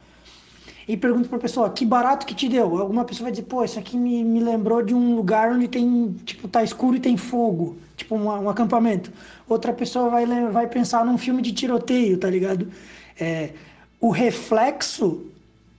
e 0.91 0.97
pergunto 0.97 1.29
para 1.29 1.37
a 1.37 1.41
pessoa, 1.41 1.69
que 1.69 1.85
barato 1.85 2.25
que 2.25 2.35
te 2.35 2.49
deu? 2.49 2.77
Alguma 2.77 3.05
pessoa 3.05 3.25
vai 3.25 3.31
dizer, 3.31 3.43
pô, 3.43 3.63
isso 3.63 3.79
aqui 3.79 3.95
me, 3.95 4.25
me 4.25 4.41
lembrou 4.41 4.81
de 4.81 4.93
um 4.93 5.15
lugar 5.15 5.53
onde 5.53 5.69
tem, 5.69 6.13
tipo, 6.25 6.49
tá 6.49 6.63
escuro 6.63 6.97
e 6.97 6.99
tem 6.99 7.15
fogo, 7.15 7.77
tipo 7.95 8.13
um, 8.15 8.25
um 8.25 8.49
acampamento. 8.49 9.09
Outra 9.47 9.71
pessoa 9.71 10.09
vai, 10.09 10.25
vai 10.51 10.67
pensar 10.67 11.05
num 11.05 11.17
filme 11.17 11.41
de 11.41 11.53
tiroteio, 11.53 12.17
tá 12.17 12.29
ligado? 12.29 12.67
É, 13.17 13.51
o 14.01 14.09
reflexo 14.09 15.30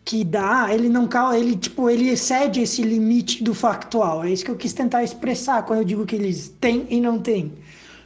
que 0.05 0.25
dá, 0.25 0.69
ele 0.73 0.88
não 0.88 1.09
ele 1.35 1.57
tipo, 1.57 1.88
ele 1.88 2.09
excede 2.09 2.62
esse 2.62 2.83
limite 2.83 3.43
do 3.43 3.55
factual. 3.55 4.25
É 4.25 4.31
isso 4.31 4.45
que 4.45 4.51
eu 4.51 4.57
quis 4.57 4.73
tentar 4.73 5.03
expressar 5.05 5.62
quando 5.65 5.81
eu 5.81 5.85
digo 5.85 6.07
que 6.07 6.17
eles 6.17 6.49
têm 6.61 6.87
e 6.91 7.01
não 7.01 7.19
têm. 7.19 7.53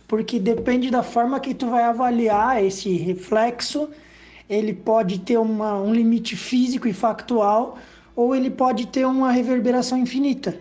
Porque 0.07 0.39
depende 0.39 0.91
da 0.91 1.03
forma 1.03 1.41
que 1.41 1.55
tu 1.55 1.69
vai 1.69 1.85
avaliar 1.85 2.63
esse 2.63 2.97
reflexo 2.97 3.89
ele 4.49 4.73
pode 4.73 5.21
ter 5.21 5.39
uma, 5.39 5.79
um 5.81 5.93
limite 5.93 6.37
físico 6.37 6.87
e 6.87 6.93
factual, 6.93 7.77
ou 8.15 8.35
ele 8.35 8.51
pode 8.51 8.87
ter 8.87 9.05
uma 9.05 9.31
reverberação 9.31 9.99
infinita. 9.99 10.57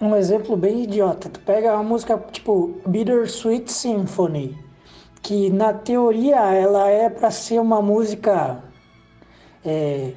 Um 0.00 0.16
exemplo 0.16 0.56
bem 0.56 0.82
idiota, 0.82 1.28
tu 1.28 1.40
pega 1.40 1.74
uma 1.74 1.84
música 1.84 2.18
tipo 2.32 2.74
Bittersweet 2.86 3.70
Symphony, 3.70 4.58
que 5.22 5.48
na 5.50 5.72
teoria 5.72 6.52
ela 6.52 6.88
é 6.88 7.08
para 7.08 7.30
ser 7.30 7.60
uma 7.60 7.80
música 7.80 8.62
é, 9.64 10.12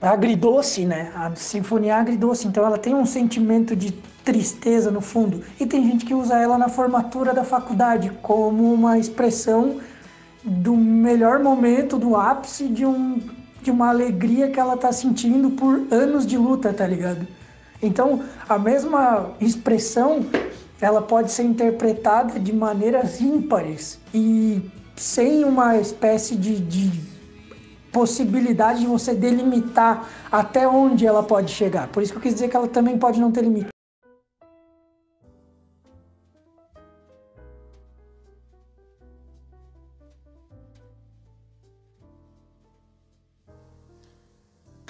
agridoce, 0.00 0.86
né? 0.86 1.12
A 1.14 1.34
sinfonia 1.34 1.92
é 1.92 1.96
agridoce, 1.96 2.48
então 2.48 2.64
ela 2.64 2.78
tem 2.78 2.94
um 2.94 3.04
sentimento 3.04 3.76
de 3.76 3.92
tristeza 4.24 4.90
no 4.90 5.00
fundo. 5.00 5.42
E 5.58 5.66
tem 5.66 5.84
gente 5.84 6.04
que 6.04 6.14
usa 6.14 6.38
ela 6.38 6.56
na 6.56 6.68
formatura 6.68 7.34
da 7.34 7.44
faculdade 7.44 8.10
como 8.22 8.72
uma 8.72 8.98
expressão 8.98 9.78
do 10.42 10.74
melhor 10.76 11.40
momento, 11.40 11.98
do 11.98 12.16
ápice 12.16 12.68
de, 12.68 12.86
um, 12.86 13.20
de 13.62 13.70
uma 13.70 13.88
alegria 13.88 14.50
que 14.50 14.58
ela 14.58 14.76
tá 14.76 14.90
sentindo 14.90 15.50
por 15.50 15.86
anos 15.90 16.26
de 16.26 16.38
luta, 16.38 16.72
tá 16.72 16.86
ligado? 16.86 17.26
Então, 17.82 18.22
a 18.48 18.58
mesma 18.58 19.32
expressão 19.40 20.24
ela 20.80 21.02
pode 21.02 21.30
ser 21.30 21.42
interpretada 21.42 22.40
de 22.40 22.52
maneiras 22.52 23.20
ímpares 23.20 23.98
e 24.14 24.62
sem 24.96 25.44
uma 25.44 25.76
espécie 25.76 26.36
de, 26.36 26.58
de 26.58 27.09
possibilidade 27.92 28.80
de 28.80 28.86
você 28.86 29.14
delimitar 29.14 30.08
até 30.30 30.66
onde 30.66 31.06
ela 31.06 31.22
pode 31.22 31.50
chegar. 31.50 31.88
Por 31.88 32.02
isso 32.02 32.12
que 32.12 32.18
eu 32.18 32.22
quis 32.22 32.34
dizer 32.34 32.48
que 32.48 32.56
ela 32.56 32.68
também 32.68 32.98
pode 32.98 33.20
não 33.20 33.30
ter 33.32 33.42
limite. 33.42 33.68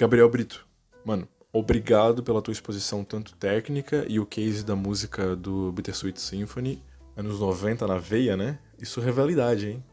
Gabriel 0.01 0.27
Brito, 0.27 0.65
mano, 1.05 1.27
obrigado 1.53 2.23
pela 2.23 2.41
tua 2.41 2.51
exposição 2.51 3.03
tanto 3.03 3.35
técnica 3.35 4.03
e 4.09 4.19
o 4.19 4.25
case 4.25 4.65
da 4.65 4.75
música 4.75 5.35
do 5.35 5.71
Bittersweet 5.71 6.19
Symphony, 6.19 6.83
anos 7.15 7.39
90 7.39 7.85
na 7.85 7.99
veia, 7.99 8.35
né? 8.35 8.57
Isso 8.79 8.99
revela 8.99 9.31
idade, 9.31 9.69
hein? 9.69 9.83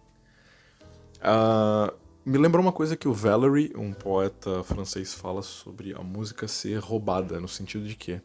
Uh, 1.18 1.92
me 2.28 2.36
lembrou 2.36 2.62
uma 2.62 2.72
coisa 2.72 2.96
que 2.96 3.08
o 3.08 3.12
Valery, 3.12 3.72
um 3.74 3.92
poeta 3.92 4.62
francês, 4.62 5.14
fala 5.14 5.40
sobre 5.40 5.94
a 5.94 6.00
música 6.00 6.46
ser 6.46 6.78
roubada, 6.78 7.40
no 7.40 7.48
sentido 7.48 7.86
de 7.86 7.96
que 7.96 8.20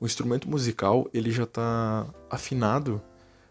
o 0.00 0.06
instrumento 0.06 0.48
musical 0.48 1.08
ele 1.12 1.30
já 1.30 1.44
está 1.44 2.06
afinado 2.30 3.02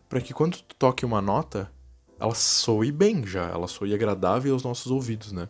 para 0.10 0.20
que 0.20 0.34
quando 0.34 0.58
tu 0.58 0.76
toque 0.76 1.06
uma 1.06 1.22
nota, 1.22 1.72
ela 2.20 2.34
soe 2.34 2.92
bem 2.92 3.26
já, 3.26 3.48
ela 3.50 3.68
soe 3.68 3.94
agradável 3.94 4.54
aos 4.54 4.64
nossos 4.64 4.92
ouvidos, 4.92 5.32
né? 5.32 5.48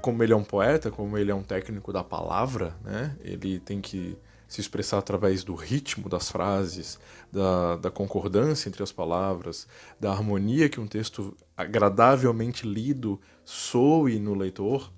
como 0.00 0.22
ele 0.22 0.34
é 0.34 0.36
um 0.36 0.44
poeta, 0.44 0.90
como 0.90 1.16
ele 1.16 1.30
é 1.30 1.34
um 1.34 1.42
técnico 1.42 1.90
da 1.90 2.04
palavra, 2.04 2.76
né? 2.82 3.16
Ele 3.20 3.58
tem 3.58 3.80
que 3.80 4.14
se 4.46 4.60
expressar 4.60 4.98
através 4.98 5.42
do 5.42 5.54
ritmo 5.54 6.08
das 6.08 6.30
frases, 6.30 6.98
da, 7.32 7.76
da, 7.76 7.90
concordância 7.90 8.68
entre 8.68 8.82
as 8.82 8.92
palavras, 8.92 9.66
da 9.98 10.10
harmonia 10.10 10.68
que 10.68 10.80
um 10.80 10.86
texto 10.86 11.36
agradavelmente 11.56 12.66
lido 12.66 13.20
soe 13.44 14.18
no 14.18 14.34
leitor, 14.34 14.92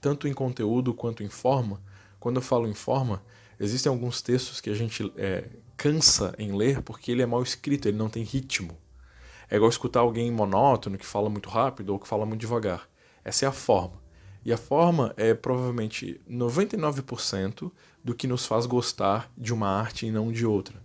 tanto 0.00 0.28
em 0.28 0.34
conteúdo 0.34 0.92
quanto 0.92 1.22
em 1.22 1.28
forma. 1.28 1.80
Quando 2.20 2.36
eu 2.36 2.42
falo 2.42 2.68
em 2.68 2.74
forma, 2.74 3.22
existem 3.58 3.90
alguns 3.90 4.20
textos 4.20 4.60
que 4.60 4.70
a 4.70 4.74
gente 4.74 5.12
é, 5.16 5.48
cansa 5.76 6.34
em 6.38 6.52
ler 6.52 6.82
porque 6.82 7.12
ele 7.12 7.22
é 7.22 7.26
mal 7.26 7.42
escrito, 7.42 7.88
ele 7.88 7.96
não 7.96 8.08
tem 8.08 8.22
ritmo. 8.22 8.76
É 9.48 9.56
igual 9.56 9.70
escutar 9.70 10.00
alguém 10.00 10.30
monótono 10.30 10.98
que 10.98 11.06
fala 11.06 11.30
muito 11.30 11.48
rápido 11.48 11.90
ou 11.90 11.98
que 11.98 12.08
fala 12.08 12.26
muito 12.26 12.40
devagar. 12.40 12.88
Essa 13.24 13.44
é 13.44 13.48
a 13.48 13.52
forma. 13.52 14.05
E 14.46 14.52
a 14.52 14.56
forma 14.56 15.12
é 15.16 15.34
provavelmente 15.34 16.20
99% 16.30 17.68
do 18.04 18.14
que 18.14 18.28
nos 18.28 18.46
faz 18.46 18.64
gostar 18.64 19.28
de 19.36 19.52
uma 19.52 19.66
arte 19.68 20.06
e 20.06 20.10
não 20.12 20.30
de 20.30 20.46
outra. 20.46 20.80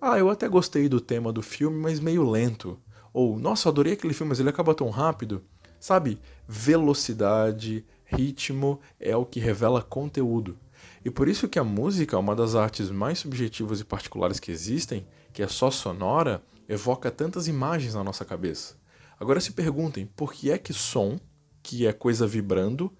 Ah, 0.00 0.18
eu 0.18 0.28
até 0.28 0.48
gostei 0.48 0.88
do 0.88 1.00
tema 1.00 1.32
do 1.32 1.40
filme, 1.40 1.78
mas 1.78 2.00
meio 2.00 2.28
lento. 2.28 2.76
Ou, 3.12 3.38
nossa, 3.38 3.68
adorei 3.68 3.92
aquele 3.92 4.12
filme, 4.12 4.30
mas 4.30 4.40
ele 4.40 4.48
acaba 4.48 4.74
tão 4.74 4.90
rápido. 4.90 5.40
Sabe? 5.78 6.18
Velocidade, 6.48 7.84
ritmo 8.06 8.80
é 8.98 9.14
o 9.14 9.24
que 9.24 9.38
revela 9.38 9.82
conteúdo. 9.82 10.58
E 11.04 11.10
por 11.12 11.28
isso 11.28 11.48
que 11.48 11.60
a 11.60 11.64
música, 11.64 12.18
uma 12.18 12.34
das 12.34 12.56
artes 12.56 12.90
mais 12.90 13.20
subjetivas 13.20 13.78
e 13.78 13.84
particulares 13.84 14.40
que 14.40 14.50
existem, 14.50 15.06
que 15.32 15.44
é 15.44 15.46
só 15.46 15.70
sonora, 15.70 16.42
evoca 16.68 17.08
tantas 17.08 17.46
imagens 17.46 17.94
na 17.94 18.02
nossa 18.02 18.24
cabeça. 18.24 18.74
Agora 19.20 19.40
se 19.40 19.52
perguntem, 19.52 20.06
por 20.06 20.32
que 20.32 20.50
é 20.50 20.58
que 20.58 20.72
som 20.72 21.20
que 21.62 21.86
é 21.86 21.92
coisa 21.92 22.26
vibrando, 22.26 22.92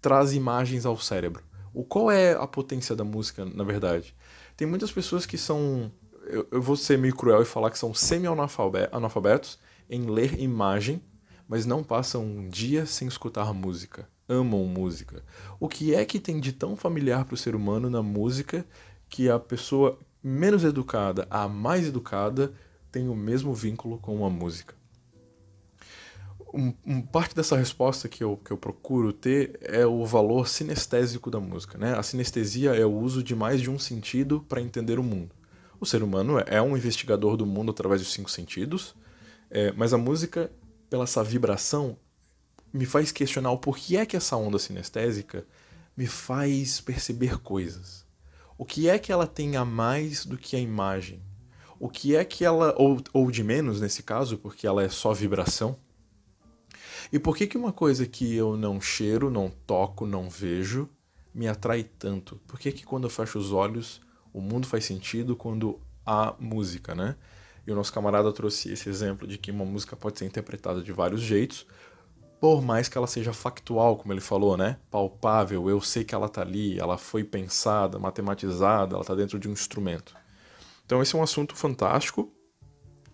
traz 0.00 0.32
imagens 0.32 0.86
ao 0.86 0.96
cérebro. 0.98 1.42
O 1.72 1.84
qual 1.84 2.10
é 2.10 2.32
a 2.32 2.46
potência 2.46 2.96
da 2.96 3.04
música, 3.04 3.44
na 3.44 3.64
verdade? 3.64 4.14
Tem 4.56 4.66
muitas 4.66 4.90
pessoas 4.90 5.26
que 5.26 5.38
são, 5.38 5.92
eu, 6.26 6.46
eu 6.50 6.62
vou 6.62 6.76
ser 6.76 6.98
meio 6.98 7.14
cruel 7.14 7.42
e 7.42 7.44
falar 7.44 7.70
que 7.70 7.78
são 7.78 7.94
semi-analfabetos 7.94 9.58
em 9.88 10.10
ler 10.10 10.40
imagem, 10.40 11.02
mas 11.46 11.64
não 11.64 11.82
passam 11.82 12.24
um 12.24 12.48
dia 12.48 12.84
sem 12.86 13.06
escutar 13.06 13.52
música. 13.54 14.08
Amam 14.28 14.64
música. 14.64 15.24
O 15.58 15.68
que 15.68 15.94
é 15.94 16.04
que 16.04 16.20
tem 16.20 16.38
de 16.38 16.52
tão 16.52 16.76
familiar 16.76 17.24
para 17.24 17.34
o 17.34 17.38
ser 17.38 17.54
humano 17.54 17.88
na 17.88 18.02
música 18.02 18.66
que 19.08 19.30
a 19.30 19.38
pessoa 19.38 19.98
menos 20.22 20.64
educada, 20.64 21.26
a 21.30 21.48
mais 21.48 21.86
educada, 21.86 22.52
tem 22.92 23.08
o 23.08 23.14
mesmo 23.14 23.54
vínculo 23.54 23.98
com 23.98 24.26
a 24.26 24.30
música? 24.30 24.77
Um, 26.52 26.72
um, 26.86 27.02
parte 27.02 27.34
dessa 27.34 27.56
resposta 27.56 28.08
que 28.08 28.22
eu, 28.22 28.36
que 28.36 28.50
eu 28.50 28.56
procuro 28.56 29.12
ter 29.12 29.58
é 29.62 29.86
o 29.86 30.04
valor 30.04 30.48
sinestésico 30.48 31.30
da 31.30 31.40
música. 31.40 31.76
Né? 31.78 31.94
A 31.96 32.02
sinestesia 32.02 32.74
é 32.74 32.84
o 32.84 32.92
uso 32.92 33.22
de 33.22 33.34
mais 33.34 33.60
de 33.60 33.70
um 33.70 33.78
sentido 33.78 34.44
para 34.48 34.60
entender 34.60 34.98
o 34.98 35.02
mundo. 35.02 35.34
O 35.80 35.86
ser 35.86 36.02
humano 36.02 36.42
é 36.46 36.60
um 36.60 36.76
investigador 36.76 37.36
do 37.36 37.46
mundo 37.46 37.70
através 37.70 38.00
dos 38.00 38.12
cinco 38.12 38.30
sentidos, 38.30 38.94
é, 39.50 39.72
mas 39.72 39.94
a 39.94 39.98
música, 39.98 40.50
pela 40.90 41.04
essa 41.04 41.22
vibração, 41.22 41.96
me 42.72 42.84
faz 42.84 43.12
questionar 43.12 43.50
o 43.52 43.58
porquê 43.58 43.96
é 43.96 44.06
que 44.06 44.16
essa 44.16 44.36
onda 44.36 44.58
sinestésica 44.58 45.46
me 45.96 46.06
faz 46.06 46.80
perceber 46.80 47.38
coisas. 47.38 48.04
O 48.56 48.64
que 48.64 48.88
é 48.88 48.98
que 48.98 49.12
ela 49.12 49.26
tem 49.26 49.56
a 49.56 49.64
mais 49.64 50.24
do 50.24 50.36
que 50.36 50.56
a 50.56 50.60
imagem? 50.60 51.22
O 51.78 51.88
que 51.88 52.16
é 52.16 52.24
que 52.24 52.44
ela, 52.44 52.74
ou, 52.76 53.00
ou 53.12 53.30
de 53.30 53.44
menos 53.44 53.80
nesse 53.80 54.02
caso, 54.02 54.36
porque 54.36 54.66
ela 54.66 54.82
é 54.82 54.88
só 54.88 55.12
vibração, 55.12 55.76
e 57.12 57.18
por 57.18 57.36
que, 57.36 57.46
que 57.46 57.56
uma 57.56 57.72
coisa 57.72 58.06
que 58.06 58.34
eu 58.34 58.56
não 58.56 58.80
cheiro, 58.80 59.30
não 59.30 59.50
toco, 59.66 60.06
não 60.06 60.28
vejo, 60.28 60.88
me 61.34 61.48
atrai 61.48 61.84
tanto? 61.84 62.40
Por 62.46 62.58
que, 62.58 62.72
que 62.72 62.84
quando 62.84 63.04
eu 63.04 63.10
fecho 63.10 63.38
os 63.38 63.52
olhos, 63.52 64.00
o 64.32 64.40
mundo 64.40 64.66
faz 64.66 64.84
sentido 64.84 65.34
quando 65.34 65.80
há 66.04 66.34
música, 66.38 66.94
né? 66.94 67.16
E 67.66 67.72
o 67.72 67.74
nosso 67.74 67.92
camarada 67.92 68.32
trouxe 68.32 68.72
esse 68.72 68.88
exemplo 68.88 69.26
de 69.26 69.36
que 69.38 69.50
uma 69.50 69.64
música 69.64 69.94
pode 69.94 70.18
ser 70.18 70.24
interpretada 70.24 70.82
de 70.82 70.92
vários 70.92 71.20
jeitos, 71.20 71.66
por 72.40 72.62
mais 72.62 72.88
que 72.88 72.96
ela 72.96 73.06
seja 73.06 73.32
factual, 73.32 73.96
como 73.96 74.12
ele 74.12 74.20
falou, 74.20 74.56
né? 74.56 74.78
Palpável, 74.90 75.68
eu 75.68 75.80
sei 75.80 76.04
que 76.04 76.14
ela 76.14 76.28
tá 76.28 76.42
ali, 76.42 76.78
ela 76.78 76.96
foi 76.96 77.24
pensada, 77.24 77.98
matematizada, 77.98 78.94
ela 78.94 79.04
tá 79.04 79.14
dentro 79.14 79.38
de 79.38 79.48
um 79.48 79.52
instrumento. 79.52 80.14
Então 80.86 81.02
esse 81.02 81.14
é 81.14 81.18
um 81.18 81.22
assunto 81.22 81.56
fantástico 81.56 82.32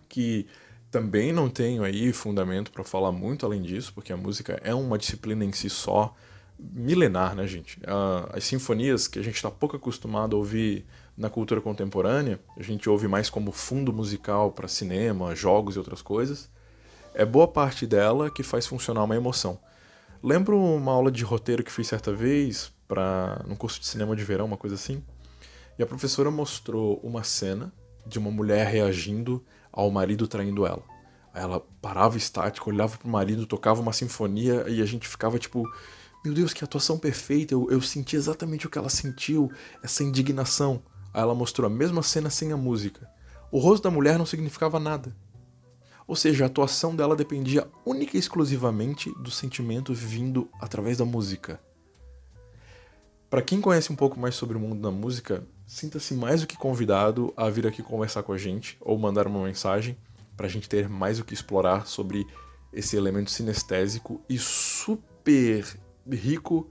que 0.07 0.47
também 0.95 1.33
não 1.33 1.49
tenho 1.49 1.83
aí 1.83 2.13
fundamento 2.13 2.71
para 2.71 2.81
falar 2.81 3.11
muito 3.11 3.45
além 3.45 3.61
disso, 3.61 3.91
porque 3.93 4.13
a 4.13 4.17
música 4.17 4.61
é 4.63 4.73
uma 4.73 4.97
disciplina 4.97 5.43
em 5.43 5.51
si 5.51 5.69
só, 5.69 6.15
milenar, 6.57 7.35
né, 7.35 7.45
gente? 7.45 7.77
As 8.31 8.45
sinfonias 8.45 9.05
que 9.05 9.19
a 9.19 9.21
gente 9.21 9.35
está 9.35 9.51
pouco 9.51 9.75
acostumado 9.75 10.37
a 10.37 10.39
ouvir 10.39 10.85
na 11.17 11.29
cultura 11.29 11.59
contemporânea, 11.59 12.39
a 12.55 12.63
gente 12.63 12.89
ouve 12.89 13.09
mais 13.09 13.29
como 13.29 13.51
fundo 13.51 13.91
musical 13.91 14.53
para 14.53 14.69
cinema, 14.69 15.35
jogos 15.35 15.75
e 15.75 15.79
outras 15.79 16.01
coisas. 16.01 16.49
É 17.13 17.25
boa 17.25 17.49
parte 17.49 17.85
dela 17.85 18.31
que 18.31 18.41
faz 18.41 18.65
funcionar 18.65 19.03
uma 19.03 19.17
emoção. 19.17 19.59
Lembro 20.23 20.57
uma 20.57 20.93
aula 20.93 21.11
de 21.11 21.25
roteiro 21.25 21.61
que 21.61 21.73
fiz 21.73 21.87
certa 21.87 22.13
vez 22.13 22.71
para 22.87 23.43
num 23.45 23.55
curso 23.57 23.81
de 23.81 23.85
cinema 23.85 24.15
de 24.15 24.23
verão, 24.23 24.45
uma 24.45 24.55
coisa 24.55 24.75
assim. 24.75 25.03
E 25.77 25.83
a 25.83 25.85
professora 25.85 26.31
mostrou 26.31 27.01
uma 27.03 27.21
cena 27.21 27.73
de 28.05 28.19
uma 28.19 28.31
mulher 28.31 28.67
reagindo 28.67 29.43
ao 29.71 29.89
marido 29.91 30.27
traindo 30.27 30.65
ela. 30.65 30.83
Aí 31.33 31.43
ela 31.43 31.59
parava 31.81 32.17
estática, 32.17 32.69
olhava 32.69 32.97
pro 32.97 33.09
marido, 33.09 33.45
tocava 33.45 33.81
uma 33.81 33.91
sinfonia 33.91 34.65
e 34.69 34.81
a 34.81 34.85
gente 34.85 35.07
ficava 35.07 35.37
tipo, 35.37 35.67
meu 36.23 36.33
Deus, 36.33 36.53
que 36.53 36.63
atuação 36.63 36.97
perfeita, 36.97 37.53
eu, 37.53 37.69
eu 37.69 37.81
senti 37.81 38.15
exatamente 38.15 38.65
o 38.65 38.69
que 38.69 38.77
ela 38.77 38.89
sentiu, 38.89 39.51
essa 39.83 40.03
indignação. 40.03 40.81
Aí 41.13 41.21
ela 41.21 41.35
mostrou 41.35 41.67
a 41.67 41.69
mesma 41.69 42.01
cena 42.01 42.29
sem 42.29 42.51
a 42.51 42.57
música. 42.57 43.07
O 43.51 43.59
rosto 43.59 43.83
da 43.83 43.91
mulher 43.91 44.17
não 44.17 44.25
significava 44.25 44.79
nada. 44.79 45.15
Ou 46.07 46.15
seja, 46.15 46.45
a 46.45 46.47
atuação 46.47 46.95
dela 46.95 47.15
dependia 47.15 47.67
única 47.85 48.15
e 48.15 48.19
exclusivamente 48.19 49.11
do 49.19 49.31
sentimento 49.31 49.93
vindo 49.93 50.49
através 50.59 50.97
da 50.97 51.05
música. 51.05 51.59
Para 53.35 53.41
quem 53.41 53.59
conhece 53.59 53.91
um 53.91 53.97
pouco 53.97 54.17
mais 54.17 54.33
sobre 54.33 54.55
o 54.55 54.59
mundo 54.61 54.81
da 54.81 54.89
música, 54.89 55.45
sinta-se 55.67 56.13
mais 56.13 56.39
do 56.39 56.47
que 56.47 56.55
convidado 56.55 57.33
a 57.35 57.49
vir 57.49 57.67
aqui 57.67 57.83
conversar 57.83 58.23
com 58.23 58.31
a 58.31 58.37
gente 58.37 58.77
ou 58.79 58.97
mandar 58.97 59.27
uma 59.27 59.43
mensagem 59.43 59.97
para 60.37 60.45
a 60.45 60.49
gente 60.49 60.69
ter 60.69 60.87
mais 60.87 61.19
o 61.19 61.25
que 61.25 61.33
explorar 61.33 61.85
sobre 61.85 62.25
esse 62.71 62.95
elemento 62.95 63.29
sinestésico 63.29 64.21
e 64.29 64.39
super 64.39 65.65
rico 66.09 66.69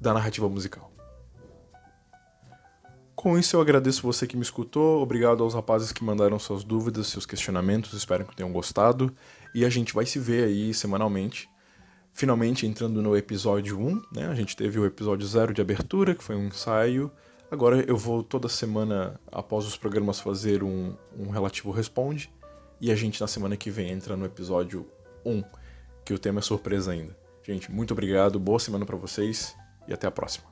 da 0.00 0.14
narrativa 0.14 0.48
musical. 0.48 0.90
Com 3.14 3.38
isso, 3.38 3.54
eu 3.54 3.60
agradeço 3.60 4.00
você 4.00 4.26
que 4.26 4.34
me 4.34 4.42
escutou, 4.42 5.02
obrigado 5.02 5.44
aos 5.44 5.52
rapazes 5.52 5.92
que 5.92 6.02
mandaram 6.02 6.38
suas 6.38 6.64
dúvidas, 6.64 7.08
seus 7.08 7.26
questionamentos, 7.26 7.92
espero 7.92 8.24
que 8.24 8.34
tenham 8.34 8.50
gostado, 8.50 9.14
e 9.54 9.62
a 9.62 9.68
gente 9.68 9.92
vai 9.92 10.06
se 10.06 10.18
ver 10.18 10.44
aí 10.44 10.72
semanalmente. 10.72 11.51
Finalmente 12.12 12.66
entrando 12.66 13.00
no 13.00 13.16
episódio 13.16 13.78
1, 13.78 14.02
né? 14.12 14.26
A 14.28 14.34
gente 14.34 14.56
teve 14.56 14.78
o 14.78 14.84
episódio 14.84 15.26
0 15.26 15.54
de 15.54 15.60
abertura, 15.60 16.14
que 16.14 16.22
foi 16.22 16.36
um 16.36 16.46
ensaio, 16.46 17.10
Agora 17.52 17.84
eu 17.86 17.98
vou 17.98 18.22
toda 18.22 18.48
semana, 18.48 19.20
após 19.30 19.66
os 19.66 19.76
programas, 19.76 20.18
fazer 20.18 20.62
um, 20.62 20.96
um 21.14 21.28
relativo 21.28 21.70
responde. 21.70 22.32
E 22.80 22.90
a 22.90 22.94
gente 22.94 23.20
na 23.20 23.26
semana 23.26 23.58
que 23.58 23.70
vem 23.70 23.90
entra 23.90 24.16
no 24.16 24.24
episódio 24.24 24.88
1, 25.22 25.44
que 26.02 26.14
o 26.14 26.18
tema 26.18 26.38
é 26.38 26.42
surpresa 26.42 26.92
ainda. 26.92 27.14
Gente, 27.42 27.70
muito 27.70 27.92
obrigado, 27.92 28.40
boa 28.40 28.58
semana 28.58 28.86
para 28.86 28.96
vocês 28.96 29.54
e 29.86 29.92
até 29.92 30.06
a 30.06 30.10
próxima. 30.10 30.51